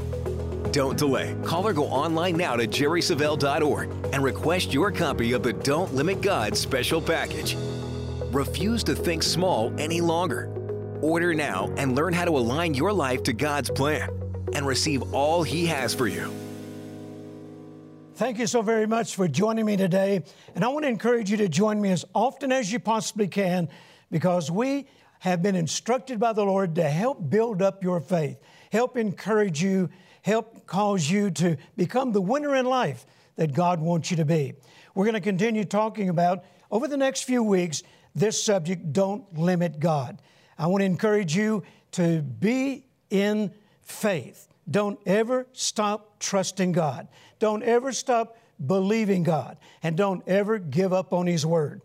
Don't 0.71 0.97
delay. 0.97 1.35
Call 1.43 1.67
or 1.67 1.73
go 1.73 1.85
online 1.85 2.37
now 2.37 2.55
to 2.55 2.65
jerrysavelle.org 2.65 3.89
and 4.13 4.23
request 4.23 4.73
your 4.73 4.91
copy 4.91 5.33
of 5.33 5.43
the 5.43 5.53
Don't 5.53 5.93
Limit 5.93 6.21
God 6.21 6.55
special 6.55 7.01
package. 7.01 7.57
Refuse 8.31 8.83
to 8.85 8.95
think 8.95 9.23
small 9.23 9.73
any 9.77 9.99
longer. 9.99 10.49
Order 11.01 11.33
now 11.33 11.73
and 11.75 11.95
learn 11.95 12.13
how 12.13 12.25
to 12.25 12.37
align 12.37 12.73
your 12.73 12.93
life 12.93 13.23
to 13.23 13.33
God's 13.33 13.69
plan 13.69 14.09
and 14.53 14.65
receive 14.65 15.13
all 15.13 15.43
He 15.43 15.65
has 15.65 15.93
for 15.93 16.07
you. 16.07 16.31
Thank 18.21 18.37
you 18.37 18.45
so 18.45 18.61
very 18.61 18.85
much 18.85 19.15
for 19.15 19.27
joining 19.27 19.65
me 19.65 19.77
today. 19.77 20.21
And 20.53 20.63
I 20.63 20.67
want 20.67 20.85
to 20.85 20.89
encourage 20.89 21.31
you 21.31 21.37
to 21.37 21.49
join 21.49 21.81
me 21.81 21.89
as 21.89 22.05
often 22.13 22.51
as 22.51 22.71
you 22.71 22.77
possibly 22.77 23.27
can 23.27 23.67
because 24.11 24.51
we 24.51 24.85
have 25.21 25.41
been 25.41 25.55
instructed 25.55 26.19
by 26.19 26.33
the 26.33 26.45
Lord 26.45 26.75
to 26.75 26.87
help 26.87 27.31
build 27.31 27.63
up 27.63 27.83
your 27.83 27.99
faith, 27.99 28.37
help 28.71 28.95
encourage 28.95 29.63
you, 29.63 29.89
help 30.21 30.67
cause 30.67 31.09
you 31.09 31.31
to 31.31 31.57
become 31.75 32.11
the 32.11 32.21
winner 32.21 32.55
in 32.55 32.67
life 32.67 33.07
that 33.37 33.55
God 33.55 33.79
wants 33.79 34.11
you 34.11 34.17
to 34.17 34.25
be. 34.25 34.53
We're 34.93 35.05
going 35.05 35.15
to 35.15 35.19
continue 35.19 35.65
talking 35.65 36.07
about 36.07 36.43
over 36.69 36.87
the 36.87 36.97
next 36.97 37.23
few 37.23 37.41
weeks 37.41 37.81
this 38.13 38.43
subject 38.43 38.93
don't 38.93 39.35
limit 39.35 39.79
God. 39.79 40.21
I 40.59 40.67
want 40.67 40.81
to 40.81 40.85
encourage 40.85 41.35
you 41.35 41.63
to 41.93 42.21
be 42.21 42.85
in 43.09 43.51
faith. 43.81 44.50
Don't 44.71 44.99
ever 45.05 45.47
stop 45.51 46.19
trusting 46.19 46.71
God. 46.71 47.07
Don't 47.39 47.63
ever 47.63 47.91
stop 47.91 48.37
believing 48.65 49.23
God. 49.23 49.57
And 49.83 49.97
don't 49.97 50.27
ever 50.27 50.57
give 50.57 50.93
up 50.93 51.13
on 51.13 51.27
His 51.27 51.45
Word. 51.45 51.81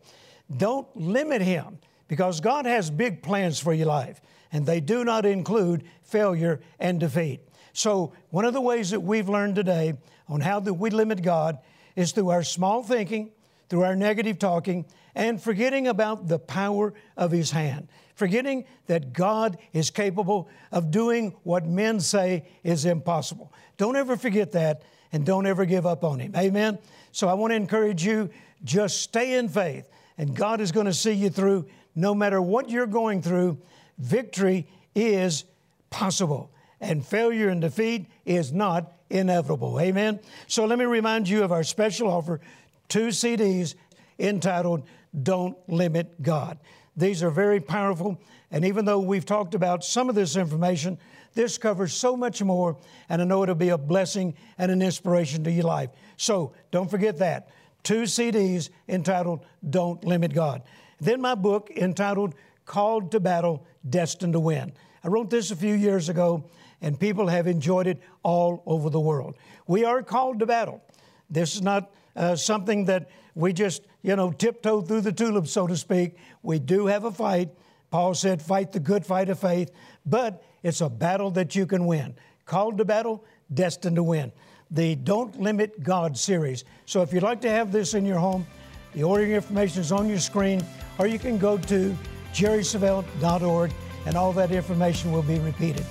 Don't 0.55 0.87
limit 0.97 1.43
Him 1.43 1.79
because 2.09 2.41
God 2.41 2.67
has 2.67 2.91
big 2.91 3.23
plans 3.23 3.59
for 3.59 3.75
your 3.75 3.87
life, 3.87 4.21
and 4.53 4.65
they 4.65 4.81
do 4.81 5.05
not 5.05 5.27
include 5.27 5.85
failure 6.03 6.61
and 6.79 7.01
defeat. 7.01 7.41
So, 7.73 8.13
one 8.31 8.45
of 8.45 8.55
the 8.55 8.61
ways 8.61 8.91
that 8.91 9.01
we've 9.01 9.29
learned 9.29 9.57
today 9.57 9.95
on 10.29 10.41
how 10.41 10.61
that 10.61 10.75
we 10.75 10.91
limit 10.91 11.23
God 11.23 11.59
is 11.95 12.13
through 12.13 12.31
our 12.31 12.43
small 12.43 12.83
thinking, 12.83 13.33
through 13.69 13.85
our 13.85 13.97
negative 13.97 14.39
talking, 14.39 14.85
and 15.15 15.43
forgetting 15.43 15.89
about 15.89 16.29
the 16.29 16.39
power 16.39 16.95
of 17.17 17.31
His 17.33 17.51
hand 17.51 17.89
forgetting 18.17 18.65
that 18.87 19.13
God 19.13 19.59
is 19.73 19.91
capable 19.91 20.49
of 20.73 20.91
doing 20.91 21.37
what 21.45 21.67
men 21.67 22.01
say 22.01 22.49
is 22.65 22.85
impossible. 22.85 23.53
Don't 23.77 23.95
ever 23.95 24.17
forget 24.17 24.53
that 24.53 24.83
and 25.13 25.25
don't 25.25 25.47
ever 25.47 25.65
give 25.67 25.87
up 25.87 26.03
on 26.03 26.19
Him. 26.19 26.35
Amen? 26.35 26.79
So 27.13 27.29
I 27.29 27.35
want 27.35 27.53
to 27.53 27.57
encourage 27.57 28.05
you 28.05 28.31
just 28.65 29.03
stay 29.03 29.39
in 29.39 29.49
faith, 29.49 29.89
and 30.19 30.35
God 30.35 30.61
is 30.61 30.73
going 30.73 30.87
to 30.87 30.95
see 30.95 31.13
you 31.13 31.31
through 31.31 31.67
no 31.95 32.15
matter 32.15 32.41
what 32.43 32.71
you're 32.71 32.87
going 32.87 33.23
through. 33.23 33.59
Victory 33.99 34.67
is 34.95 35.45
possible, 35.91 36.51
and 36.81 37.07
failure 37.07 37.51
and 37.51 37.61
defeat 37.61 38.07
is 38.25 38.53
not 38.53 38.93
inevitable. 39.11 39.79
Amen? 39.79 40.21
So 40.47 40.65
let 40.65 40.79
me 40.79 40.87
remind 40.87 41.29
you 41.29 41.45
of 41.45 41.53
our 41.53 41.63
special 41.63 42.09
offer 42.09 42.41
two 42.89 43.09
CDs 43.09 43.75
entitled 44.19 44.85
Don't 45.23 45.57
Limit 45.69 46.23
God. 46.23 46.59
These 46.97 47.23
are 47.23 47.31
very 47.31 47.61
powerful. 47.61 48.21
And 48.51 48.65
even 48.65 48.85
though 48.85 49.01
we've 49.01 49.27
talked 49.27 49.55
about 49.55 49.85
some 49.85 50.09
of 50.09 50.15
this 50.15 50.37
information, 50.37 50.99
this 51.35 51.59
covers 51.59 51.93
so 51.93 52.17
much 52.17 52.43
more, 52.43 52.79
and 53.09 53.21
I 53.21 53.25
know 53.25 53.43
it'll 53.43 53.55
be 53.55 53.69
a 53.69 53.79
blessing 53.79 54.35
and 54.57 54.73
an 54.73 54.81
inspiration 54.81 55.45
to 55.45 55.53
your 55.53 55.65
life. 55.65 55.91
So 56.17 56.55
don't 56.71 56.91
forget 56.91 57.19
that. 57.19 57.51
Two 57.83 58.03
CDs 58.03 58.71
entitled 58.89 59.45
Don't 59.69 60.03
Limit 60.05 60.33
God. 60.33 60.63
Then 61.01 61.21
my 61.21 61.35
book 61.35 61.71
entitled 61.77 62.35
Called 62.65 63.13
to 63.13 63.21
Battle, 63.21 63.67
Destined 63.89 64.33
to 64.33 64.41
Win. 64.41 64.73
I 65.05 65.09
wrote 65.09 65.31
this 65.31 65.51
a 65.51 65.57
few 65.57 65.75
years 65.75 66.09
ago, 66.09 66.49
and 66.81 66.99
people 66.99 67.29
have 67.29 67.47
enjoyed 67.47 67.87
it 67.87 68.01
all 68.23 68.63
over 68.67 68.91
the 68.91 68.99
world. 68.99 69.37
We 69.67 69.85
are 69.85 70.03
called 70.03 70.39
to 70.41 70.47
battle. 70.47 70.83
This 71.29 71.55
is 71.55 71.63
not 71.63 71.93
uh, 72.17 72.37
something 72.37 72.87
that 72.87 73.09
we 73.35 73.53
just, 73.53 73.83
you 74.03 74.17
know, 74.17 74.33
tiptoe 74.33 74.81
through 74.81 75.03
the 75.03 75.13
tulips, 75.13 75.53
so 75.53 75.67
to 75.67 75.77
speak. 75.77 76.17
We 76.43 76.59
do 76.59 76.87
have 76.87 77.05
a 77.05 77.13
fight. 77.13 77.51
Paul 77.91 78.15
said, 78.15 78.43
fight 78.43 78.73
the 78.73 78.81
good 78.81 79.07
fight 79.07 79.29
of 79.29 79.39
faith, 79.39 79.71
but 80.05 80.43
it's 80.63 80.81
a 80.81 80.89
battle 80.89 81.31
that 81.33 81.55
you 81.55 81.67
can 81.67 81.87
win. 81.87 82.15
Called 82.45 82.79
to 82.79 82.85
battle, 82.85 83.25
destined 83.53 83.97
to 83.97 84.03
win. 84.03 84.33
The 84.71 84.97
Don't 84.97 85.41
Limit 85.41 85.83
God 85.83 86.17
series. 86.19 86.65
So 86.87 87.03
if 87.03 87.13
you'd 87.13 87.23
like 87.23 87.41
to 87.43 87.51
have 87.51 87.71
this 87.71 87.95
in 87.95 88.05
your 88.05 88.19
home, 88.19 88.47
the 88.95 89.05
ordering 89.05 89.33
information 89.33 89.83
is 89.83 89.93
on 89.93 90.09
your 90.09 90.19
screen, 90.19 90.65
or 90.99 91.07
you 91.07 91.19
can 91.19 91.39
go 91.39 91.59
to 91.59 91.97
jerrysavelle.org 92.33 93.73
and 94.07 94.17
all 94.17 94.33
that 94.33 94.51
information 94.51 95.13
will 95.13 95.23
be 95.23 95.39
repeated. 95.41 95.85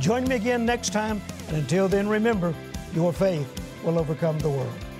Join 0.00 0.24
me 0.24 0.36
again 0.36 0.64
next 0.64 0.92
time, 0.92 1.20
and 1.48 1.56
until 1.56 1.88
then, 1.88 2.08
remember, 2.08 2.54
your 2.94 3.12
faith 3.12 3.48
will 3.82 3.98
overcome 3.98 4.38
the 4.38 4.50
world. 4.50 4.91